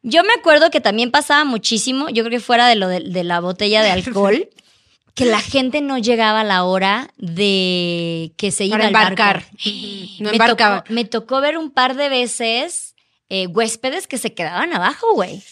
[0.02, 3.40] Yo me acuerdo que también pasaba muchísimo, yo creo que fuera de lo de, la
[3.40, 4.48] botella de alcohol,
[5.14, 9.44] que la gente no llegaba a la hora de que se iba a embarcar.
[10.20, 10.82] No me embarcaba.
[10.82, 12.94] Tocó, me tocó ver un par de veces
[13.28, 15.42] eh, huéspedes que se quedaban abajo, güey.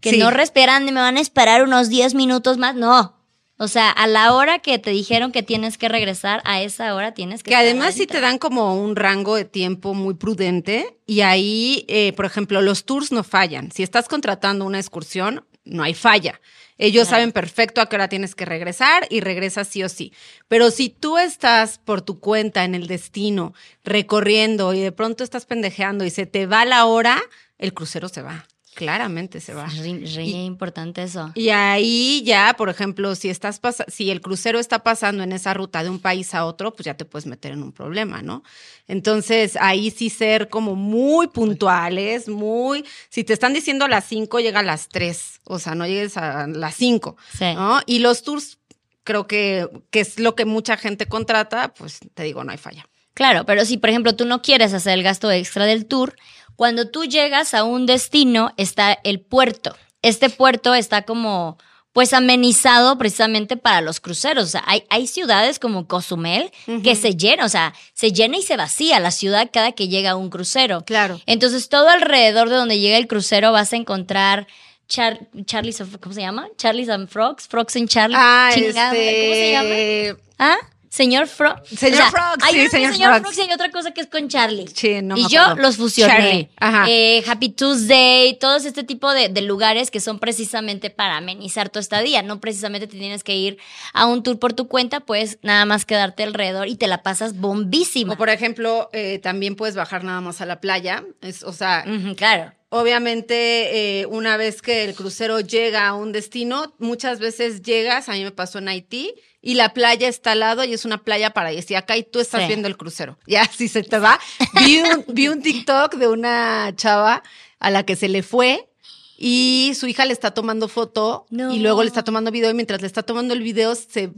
[0.00, 2.74] Que no respiran, me van a esperar unos 10 minutos más.
[2.74, 3.15] No,
[3.58, 7.14] o sea, a la hora que te dijeron que tienes que regresar, a esa hora
[7.14, 7.50] tienes que...
[7.50, 12.12] Que además sí te dan como un rango de tiempo muy prudente y ahí, eh,
[12.12, 13.72] por ejemplo, los tours no fallan.
[13.72, 16.40] Si estás contratando una excursión, no hay falla.
[16.78, 20.12] Ellos saben perfecto a qué hora tienes que regresar y regresas sí o sí.
[20.48, 25.46] Pero si tú estás por tu cuenta en el destino, recorriendo y de pronto estás
[25.46, 27.22] pendejeando y se te va la hora,
[27.56, 29.66] el crucero se va claramente se va.
[29.66, 31.32] Es re, importante eso.
[31.34, 35.82] Y ahí ya, por ejemplo, si estás si el crucero está pasando en esa ruta
[35.82, 38.44] de un país a otro, pues ya te puedes meter en un problema, ¿no?
[38.86, 44.38] Entonces, ahí sí ser como muy puntuales, muy si te están diciendo a las 5,
[44.40, 47.80] llega a las 3, o sea, no llegues a las 5, ¿no?
[47.86, 48.58] Y los tours
[49.02, 52.86] creo que que es lo que mucha gente contrata, pues te digo, no hay falla.
[53.16, 56.16] Claro, pero si por ejemplo tú no quieres hacer el gasto extra del tour,
[56.56, 59.76] cuando tú llegas a un destino está el puerto.
[60.02, 61.58] Este puerto está como
[61.92, 64.44] pues amenizado precisamente para los cruceros.
[64.44, 66.50] O sea, hay, hay ciudades como Cozumel
[66.84, 70.14] que se llena, o sea, se llena y se vacía la ciudad cada que llega
[70.14, 70.84] un crucero.
[70.84, 71.18] Claro.
[71.24, 74.46] Entonces, todo alrededor de donde llega el crucero vas a encontrar
[74.88, 76.48] Char Charlie's, ¿cómo se llama?
[76.58, 78.16] Charlie's and Frogs, Frogs and Charlie.
[78.18, 79.68] Ah, Chingada, ¿cómo se llama?
[79.70, 80.56] Este, ¿Ah?
[80.96, 81.60] Señor Frog.
[81.66, 83.34] Señor Frog, hay sí, señor, señor Frog.
[83.36, 84.66] y hay otra cosa que es con Charlie.
[84.74, 86.48] Sí, no Y yo los fusioné.
[86.88, 92.22] Eh, Happy Tuesday, todos este tipo de, lugares que son precisamente para amenizar tu estadía.
[92.22, 93.58] No precisamente te tienes que ir
[93.92, 97.36] a un tour por tu cuenta, puedes nada más quedarte alrededor y te la pasas
[97.36, 98.14] bombísima.
[98.14, 101.04] O por ejemplo, eh, también puedes bajar nada más a la playa.
[101.20, 101.84] Es, o sea,
[102.16, 102.54] claro.
[102.70, 108.12] Obviamente, eh, una vez que el crucero llega a un destino, muchas veces llegas, a
[108.12, 109.14] mí me pasó en Haití,
[109.46, 112.66] y la playa está al lado y es una playa paradisíaca y tú estás viendo
[112.66, 113.16] el crucero.
[113.28, 114.18] Ya, si se te va.
[114.54, 117.22] Vi un, vi un TikTok de una chava
[117.60, 118.68] a la que se le fue
[119.16, 122.80] y su hija le está tomando foto y luego le está tomando video y mientras
[122.80, 124.10] le está tomando el video, se,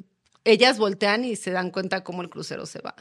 [0.45, 2.95] ellas voltean y se dan cuenta cómo el crucero se va.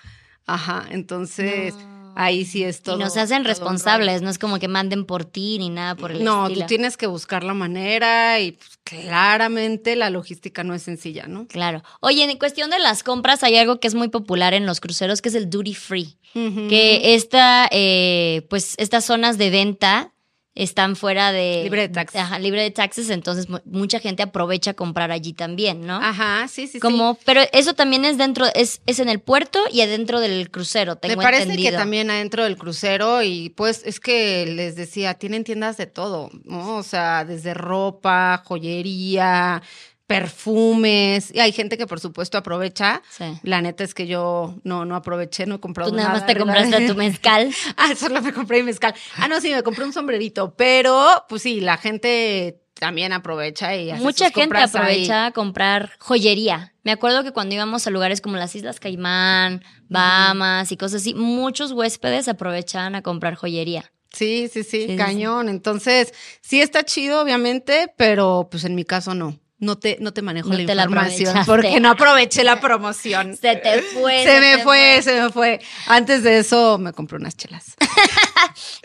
[0.46, 1.76] Ajá, entonces
[2.18, 2.96] ahí sí es todo.
[2.96, 6.24] Y nos hacen responsables, no es como que manden por ti ni nada por el
[6.24, 11.28] no, tú tienes que buscar la manera y pues, claramente la logística no es sencilla,
[11.28, 11.46] ¿no?
[11.48, 11.84] Claro.
[12.02, 15.22] Oye, en cuestión de las compras hay algo que es muy popular en los cruceros
[15.22, 20.14] que es el duty free, que esta, eh, pues estas zonas de venta
[20.58, 21.62] están fuera de...
[21.64, 22.20] Libre de taxes.
[22.20, 25.98] Ajá, libre de taxes, entonces mucha gente aprovecha comprar allí también, ¿no?
[25.98, 27.20] Ajá, sí, sí, Como, sí.
[27.26, 31.16] Pero eso también es dentro, es, es en el puerto y adentro del crucero, tengo
[31.16, 35.78] Me parece que también adentro del crucero y pues es que les decía, tienen tiendas
[35.78, 36.78] de todo, ¿no?
[36.78, 39.62] O sea, desde ropa, joyería,
[40.08, 41.32] perfumes.
[41.34, 43.02] Y hay gente que por supuesto aprovecha.
[43.10, 43.26] Sí.
[43.44, 46.20] La neta es que yo no, no aproveché, no he comprado Tú nada nada.
[46.20, 46.54] más te ¿verdad?
[46.56, 47.54] compraste tu mezcal.
[47.78, 48.94] ah, solo me compré mi mezcal.
[49.18, 50.54] Ah, no, sí, me compré un sombrerito.
[50.56, 54.64] Pero, pues sí, la gente también aprovecha y hace Mucha sus gente ahí.
[54.66, 56.74] aprovecha a comprar joyería.
[56.84, 61.14] Me acuerdo que cuando íbamos a lugares como las Islas Caimán, Bahamas y cosas así,
[61.16, 63.92] muchos huéspedes aprovechaban a comprar joyería.
[64.14, 65.50] Sí, sí, sí, Sí, sí, cañón.
[65.50, 69.38] Entonces, sí está chido, obviamente, pero pues en mi caso no.
[69.60, 73.36] No te, no te manejo No la te información porque no aproveché la promoción.
[73.36, 74.24] Se te fue.
[74.24, 75.60] Se me fue, se me fue.
[75.88, 77.76] Antes de eso me compré unas chelas.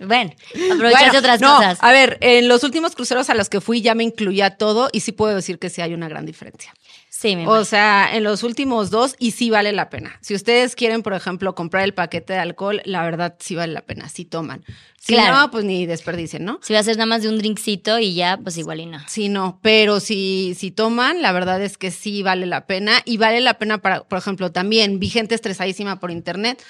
[0.04, 0.32] Bueno,
[0.72, 1.78] aprovechaste Bueno, otras no, cosas.
[1.80, 5.00] A ver, en los últimos cruceros a los que fui ya me incluía todo y
[5.00, 6.74] sí puedo decir que sí hay una gran diferencia.
[7.22, 10.18] Sí, me O sea, en los últimos dos y sí vale la pena.
[10.22, 13.82] Si ustedes quieren, por ejemplo, comprar el paquete de alcohol, la verdad sí vale la
[13.82, 14.64] pena, sí toman.
[14.98, 15.36] Si Claro.
[15.36, 16.58] no, pues ni desperdicien, ¿no?
[16.62, 18.98] Si va a ser nada más de un drinkcito y ya, pues igual y no.
[19.06, 23.18] Sí, no, pero si, si toman, la verdad es que sí vale la pena y
[23.18, 26.60] vale la pena para, por ejemplo, también vi gente estresadísima por internet.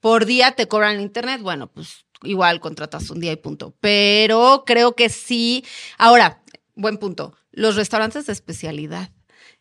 [0.00, 3.74] Por día te cobran el internet, bueno, pues igual contratas un día y punto.
[3.80, 5.64] Pero creo que sí.
[5.96, 6.42] Ahora,
[6.74, 7.34] buen punto.
[7.50, 9.08] Los restaurantes de especialidad.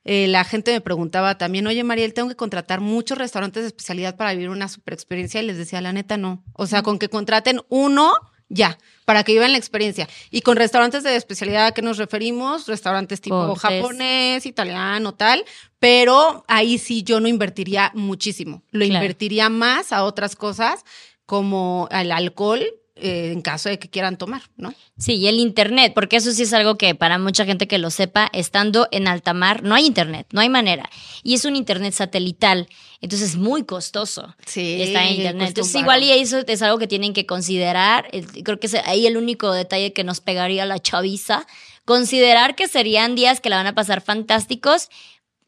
[0.03, 4.15] Eh, la gente me preguntaba también, oye Mariel, tengo que contratar muchos restaurantes de especialidad
[4.15, 6.43] para vivir una super experiencia y les decía, la neta no.
[6.53, 8.13] O sea, con que contraten uno,
[8.49, 10.09] ya, para que vivan la experiencia.
[10.31, 15.45] Y con restaurantes de especialidad a qué nos referimos, restaurantes tipo japonés, italiano, tal,
[15.79, 18.63] pero ahí sí yo no invertiría muchísimo.
[18.71, 19.03] Lo Claro.
[19.03, 20.83] invertiría más a otras cosas
[21.25, 22.65] como al alcohol
[23.01, 24.73] eh, en caso de que quieran tomar, ¿no?
[24.97, 27.89] Sí, y el internet, porque eso sí es algo que para mucha gente que lo
[27.89, 30.89] sepa, estando en alta mar, no hay internet, no hay manera.
[31.23, 32.67] Y es un internet satelital,
[33.01, 34.35] entonces es muy costoso.
[34.45, 35.49] Sí, Está en internet.
[35.49, 38.09] Entonces, igual y eso es algo que tienen que considerar.
[38.43, 41.47] Creo que ahí el único detalle que nos pegaría la chaviza.
[41.83, 44.89] Considerar que serían días que la van a pasar fantásticos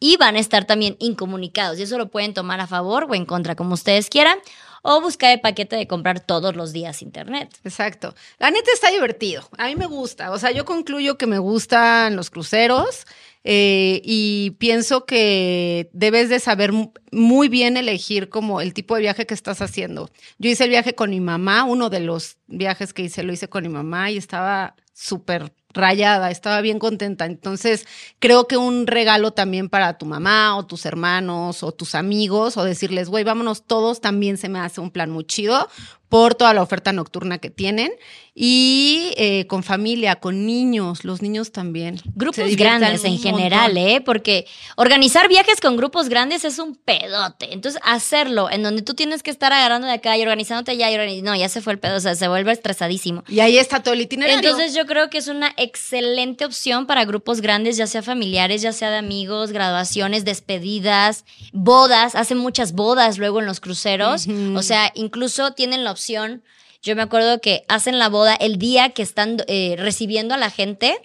[0.03, 1.79] y van a estar también incomunicados.
[1.79, 4.37] Y eso lo pueden tomar a favor o en contra, como ustedes quieran.
[4.85, 7.57] O buscar el paquete de comprar todos los días internet.
[7.63, 8.13] Exacto.
[8.37, 9.47] La neta está divertido.
[9.57, 10.31] A mí me gusta.
[10.31, 13.05] O sea, yo concluyo que me gustan los cruceros
[13.45, 19.01] eh, y pienso que debes de saber mu- muy bien elegir como el tipo de
[19.03, 20.09] viaje que estás haciendo.
[20.37, 23.47] Yo hice el viaje con mi mamá, uno de los viajes que hice lo hice
[23.47, 27.25] con mi mamá y estaba súper rayada, estaba bien contenta.
[27.25, 27.85] Entonces,
[28.19, 32.63] creo que un regalo también para tu mamá o tus hermanos o tus amigos o
[32.63, 35.67] decirles, güey, vámonos todos, también se me hace un plan muy chido
[36.09, 37.91] por toda la oferta nocturna que tienen
[38.35, 41.99] y eh, con familia, con niños, los niños también.
[42.13, 43.75] Grupos grandes en general.
[43.77, 43.99] ¿eh?
[43.99, 44.45] Porque
[44.75, 47.51] organizar viajes con grupos grandes es un pedote.
[47.53, 50.95] Entonces, hacerlo en donde tú tienes que estar agarrando de acá y organizándote allá y
[50.95, 53.23] organiz- No, ya se fue el pedo, o sea, se vuelve estresadísimo.
[53.27, 54.37] Y ahí está todo el itinerario.
[54.37, 58.71] Entonces yo creo que es una excelente opción para grupos grandes, ya sea familiares, ya
[58.73, 64.91] sea de amigos, graduaciones, despedidas, bodas, hacen muchas bodas luego en los cruceros, o sea,
[64.95, 66.43] incluso tienen la opción,
[66.81, 70.49] yo me acuerdo que hacen la boda el día que están eh, recibiendo a la
[70.49, 70.95] gente,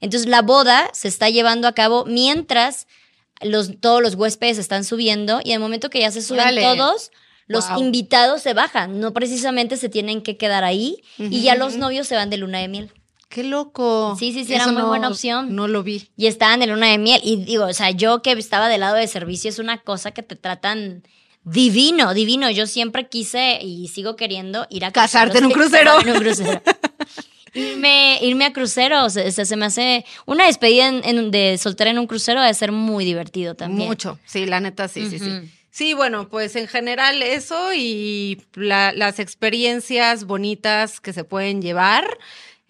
[0.00, 2.86] entonces la boda se está llevando a cabo mientras
[3.40, 7.10] los, todos los huéspedes están subiendo y en el momento que ya se suben todos,
[7.46, 7.80] los Wow.
[7.80, 12.14] invitados se bajan, no precisamente se tienen que quedar ahí y ya los novios se
[12.14, 12.92] van de luna de miel.
[13.28, 14.16] Qué loco.
[14.18, 15.54] Sí, sí, sí, era muy no- buena opción.
[15.54, 16.08] No lo vi.
[16.16, 17.20] Y estaban de luna de miel.
[17.22, 20.22] Y digo, o sea, yo que estaba del lado de servicio es una cosa que
[20.22, 21.02] te tratan
[21.44, 22.50] divino, divino.
[22.50, 26.00] Yo siempre quise y sigo queriendo ir a Casarte en un crucero.
[26.00, 26.62] En un crucero.
[27.54, 31.90] irme, irme a cruceros, o sea, se me hace una despedida en- en- de soltera
[31.90, 33.88] en un crucero de ser muy divertido también.
[33.88, 34.18] Mucho.
[34.26, 35.50] Sí, la neta, sí, sí, sí.
[35.70, 42.06] Sí, bueno, pues en general eso y la- las experiencias bonitas que se pueden llevar,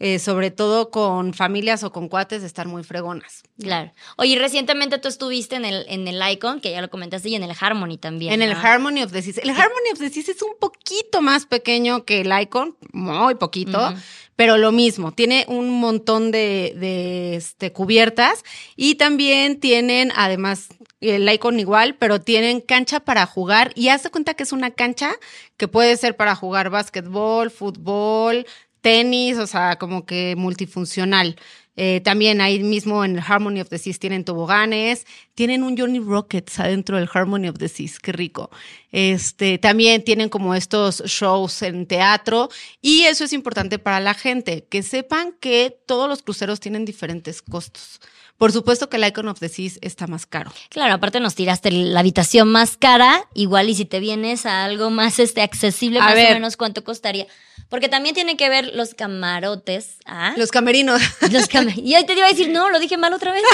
[0.01, 3.43] eh, sobre todo con familias o con cuates, están muy fregonas.
[3.61, 3.93] Claro.
[4.17, 7.43] Oye, recientemente tú estuviste en el, en el Icon, que ya lo comentaste, y en
[7.43, 8.33] el Harmony también.
[8.33, 8.53] En el.
[8.53, 9.39] Harmony of the Seas.
[9.39, 13.93] El Harmony of the Seas es un poquito más pequeño que el Icon, muy poquito,
[14.37, 15.13] pero lo mismo.
[15.13, 18.45] Tiene un montón de, de, este, cubiertas
[18.77, 20.69] y también tienen, además,
[21.01, 24.71] el Icon igual, pero tienen cancha para jugar y haz de cuenta que es una
[24.71, 25.15] cancha
[25.57, 28.47] que puede ser para jugar básquetbol, fútbol,
[28.81, 31.37] tenis, o sea, como que multifuncional.
[31.81, 35.07] Eh, también ahí mismo en el Harmony of the Seas tienen toboganes,
[35.37, 38.51] tienen un Johnny Rockets adentro del Harmony of the Seas, qué rico.
[38.91, 42.49] Este, también tienen como estos shows en teatro
[42.83, 47.43] y eso es importante para la gente, que sepan que todos los cruceros tienen diferentes
[47.43, 48.01] costos.
[48.39, 50.53] Por supuesto que el Icon of the Seas está más caro.
[50.71, 54.91] Claro, aparte nos tiraste la habitación más cara, igual y si te vienes a algo
[54.91, 56.33] más este accesible, A más ver.
[56.33, 57.27] o menos cuánto costaría.
[57.69, 59.97] Porque también tiene que ver los camarotes.
[60.07, 60.35] ¿ah?
[60.37, 61.03] Los camerinos.
[61.31, 63.43] Los cam- y ahí te iba a decir, no, lo dije mal otra vez.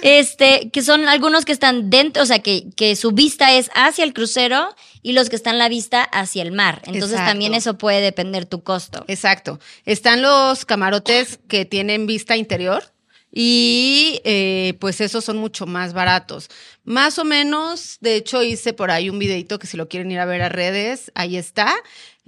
[0.00, 4.04] Este, que son algunos que están dentro, o sea, que, que su vista es hacia
[4.04, 6.80] el crucero y los que están la vista hacia el mar.
[6.86, 7.30] Entonces Exacto.
[7.30, 9.04] también eso puede depender tu costo.
[9.08, 9.58] Exacto.
[9.84, 12.84] Están los camarotes que tienen vista interior
[13.32, 16.48] y eh, pues esos son mucho más baratos.
[16.84, 20.20] Más o menos, de hecho hice por ahí un videito que si lo quieren ir
[20.20, 21.74] a ver a redes, ahí está.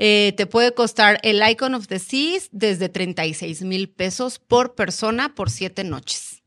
[0.02, 5.34] Eh, te puede costar el Icon of the Seas desde 36 mil pesos por persona
[5.34, 6.42] por siete noches.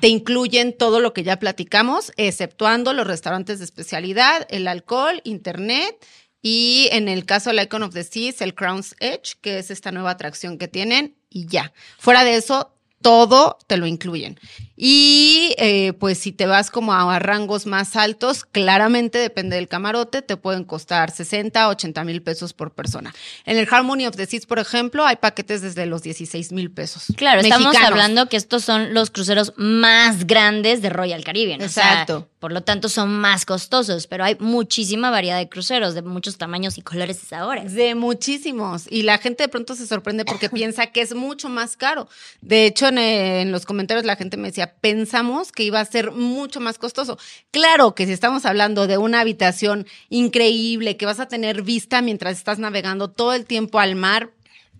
[0.00, 6.06] Te incluyen todo lo que ya platicamos, exceptuando los restaurantes de especialidad, el alcohol, internet
[6.40, 9.90] y en el caso del Icon of the Seas, el Crown's Edge, que es esta
[9.90, 11.72] nueva atracción que tienen y ya.
[11.98, 14.38] Fuera de eso, todo te lo incluyen.
[14.76, 20.20] Y eh, pues si te vas como a rangos más altos, claramente depende del camarote,
[20.20, 23.14] te pueden costar 60, 80 mil pesos por persona.
[23.44, 27.04] En el Harmony of the Seas, por ejemplo, hay paquetes desde los 16 mil pesos.
[27.16, 31.62] Claro, estamos hablando que estos son los cruceros más grandes de Royal Caribbean.
[31.62, 32.28] o sea, Exacto.
[32.40, 36.78] por lo tanto, son más costosos, pero hay muchísima variedad de cruceros de muchos tamaños
[36.78, 37.74] y colores y sabores.
[37.74, 38.86] De muchísimos.
[38.90, 42.08] Y la gente de pronto se sorprende porque piensa que es mucho más caro.
[42.40, 45.84] De hecho, en, eh, en los comentarios la gente me decía, pensamos que iba a
[45.84, 47.18] ser mucho más costoso.
[47.50, 52.36] Claro que si estamos hablando de una habitación increíble, que vas a tener vista mientras
[52.36, 54.30] estás navegando todo el tiempo al mar,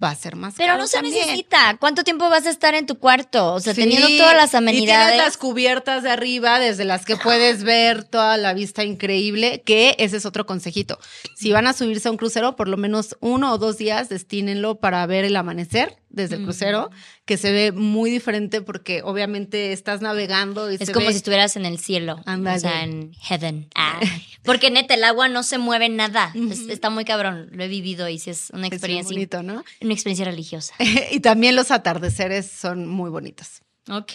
[0.03, 0.83] va a ser más Pero caro.
[0.83, 1.15] no se también.
[1.27, 1.77] necesita.
[1.79, 3.55] ¿Cuánto tiempo vas a estar en tu cuarto?
[3.55, 5.07] O sea, Sí, teniendo todas las Y amenidades.
[5.13, 9.95] tienes las cubiertas de arriba desde las que puedes ver toda la vista increíble, que
[9.99, 10.99] ese es otro consejito.
[11.37, 14.75] Si van a subirse a un crucero, por lo menos uno o dos días destínenlo
[14.77, 16.91] para ver el amanecer desde el crucero,
[17.25, 21.19] que se ve muy diferente porque obviamente estás navegando y Es se como ve- si
[21.19, 22.21] estuvieras en el cielo.
[22.27, 22.57] Ándale.
[22.57, 23.69] O sea, en heaven.
[23.77, 24.01] Ah.
[24.45, 26.33] Porque neta, el agua no se mueve nada.
[26.51, 27.49] Es- está muy cabrón.
[27.53, 29.15] Lo he vivido y sí es una es experiencia.
[29.15, 29.65] bonito, ¿no?
[29.81, 30.75] Una experiencia religiosa.
[31.13, 33.63] y también los atardeceres son muy bonitos.
[33.91, 34.13] Ok.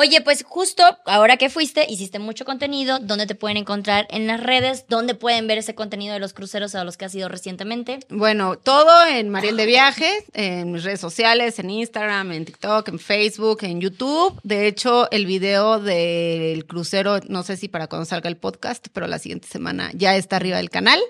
[0.00, 3.00] Oye, pues justo ahora que fuiste, hiciste mucho contenido.
[3.00, 4.84] ¿Dónde te pueden encontrar en las redes?
[4.88, 7.98] ¿Dónde pueden ver ese contenido de los cruceros a los que has ido recientemente?
[8.08, 13.00] Bueno, todo en Mariel de Viaje, en mis redes sociales, en Instagram, en TikTok, en
[13.00, 14.38] Facebook, en YouTube.
[14.44, 19.08] De hecho, el video del crucero, no sé si para cuando salga el podcast, pero
[19.08, 21.00] la siguiente semana ya está arriba del canal.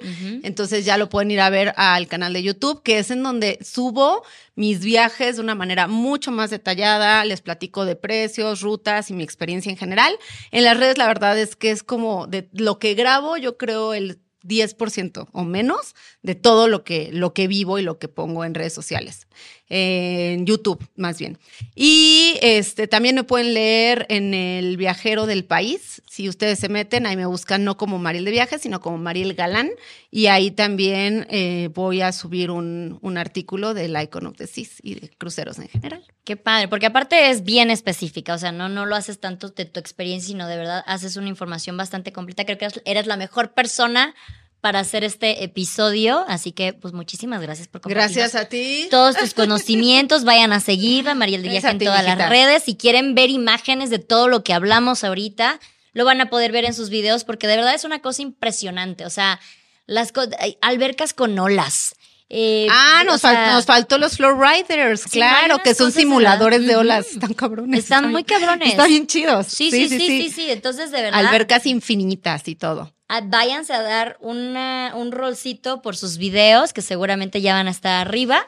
[0.42, 3.58] Entonces ya lo pueden ir a ver al canal de YouTube, que es en donde
[3.62, 4.22] subo
[4.54, 8.77] mis viajes de una manera mucho más detallada, les platico de precios, rutas
[9.08, 10.16] y mi experiencia en general.
[10.50, 13.94] En las redes la verdad es que es como de lo que grabo, yo creo
[13.94, 18.44] el 10% o menos de todo lo que, lo que vivo y lo que pongo
[18.44, 19.26] en redes sociales.
[19.70, 21.38] En YouTube, más bien.
[21.74, 26.02] Y este también me pueden leer en El Viajero del País.
[26.10, 29.34] Si ustedes se meten, ahí me buscan no como Mariel de Viajes, sino como Mariel
[29.34, 29.70] Galán.
[30.10, 34.78] Y ahí también eh, voy a subir un, un artículo del Icon of the Seas
[34.82, 36.02] y de cruceros en general.
[36.24, 39.64] Qué padre, porque aparte es bien específica, o sea, no, no lo haces tanto de
[39.64, 42.44] tu experiencia, sino de verdad haces una información bastante completa.
[42.44, 44.14] Creo que eres- la mejor persona
[44.60, 48.88] para hacer este episodio, así que pues muchísimas gracias por compartir Gracias a ti.
[48.90, 52.64] todos tus conocimientos, vayan a seguirla, Mariel de Viaje a en todas las redes.
[52.64, 55.60] Si quieren ver imágenes de todo lo que hablamos ahorita,
[55.92, 59.06] lo van a poder ver en sus videos porque de verdad es una cosa impresionante.
[59.06, 59.38] O sea,
[59.86, 60.12] las
[60.60, 61.94] albercas con olas.
[62.28, 66.66] eh, Ah, nos, sea, fal- nos faltó los floor riders, Sí, claro, que son simuladores
[66.66, 67.06] de olas.
[67.12, 67.78] Están cabrones.
[67.84, 68.70] Están Está muy cabrones.
[68.70, 69.46] Están bien chidos.
[69.46, 72.92] Sí, sí, sí, sí, sí, Entonces, de verdad, Albercas infinitas y todo.
[73.24, 78.46] Váyanse a dar un rolcito por sus videos, que seguramente ya van a estar arriba,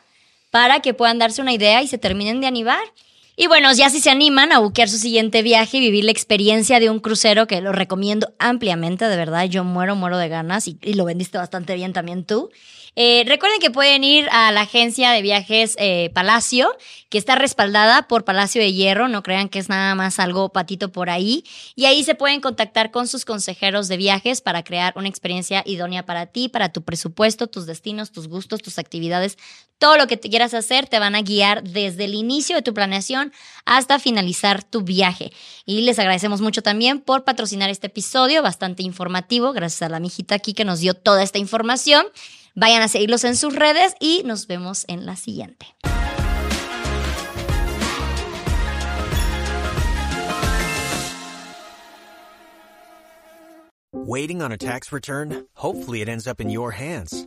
[0.51, 2.83] para que puedan darse una idea y se terminen de animar.
[3.37, 6.79] Y bueno, ya si se animan a buquear su siguiente viaje y vivir la experiencia
[6.79, 10.77] de un crucero, que lo recomiendo ampliamente, de verdad, yo muero, muero de ganas y,
[10.83, 12.51] y lo vendiste bastante bien también tú.
[12.97, 16.77] Eh, recuerden que pueden ir a la agencia de viajes eh, Palacio,
[17.09, 20.91] que está respaldada por Palacio de Hierro, no crean que es nada más algo patito
[20.91, 21.45] por ahí,
[21.77, 26.05] y ahí se pueden contactar con sus consejeros de viajes para crear una experiencia idónea
[26.05, 29.39] para ti, para tu presupuesto, tus destinos, tus gustos, tus actividades,
[29.79, 32.75] todo lo que te quieras hacer, te van a guiar desde el inicio de tu
[32.75, 33.33] planeación
[33.65, 35.33] hasta finalizar tu viaje.
[35.65, 40.35] Y les agradecemos mucho también por patrocinar este episodio, bastante informativo, gracias a la mijita
[40.35, 42.07] aquí que nos dio toda esta información.
[42.55, 45.67] Vayan a seguirlos en sus redes y nos vemos en la siguiente.
[53.93, 55.47] Waiting on a tax return?
[55.55, 57.27] Hopefully, it ends up in your hands.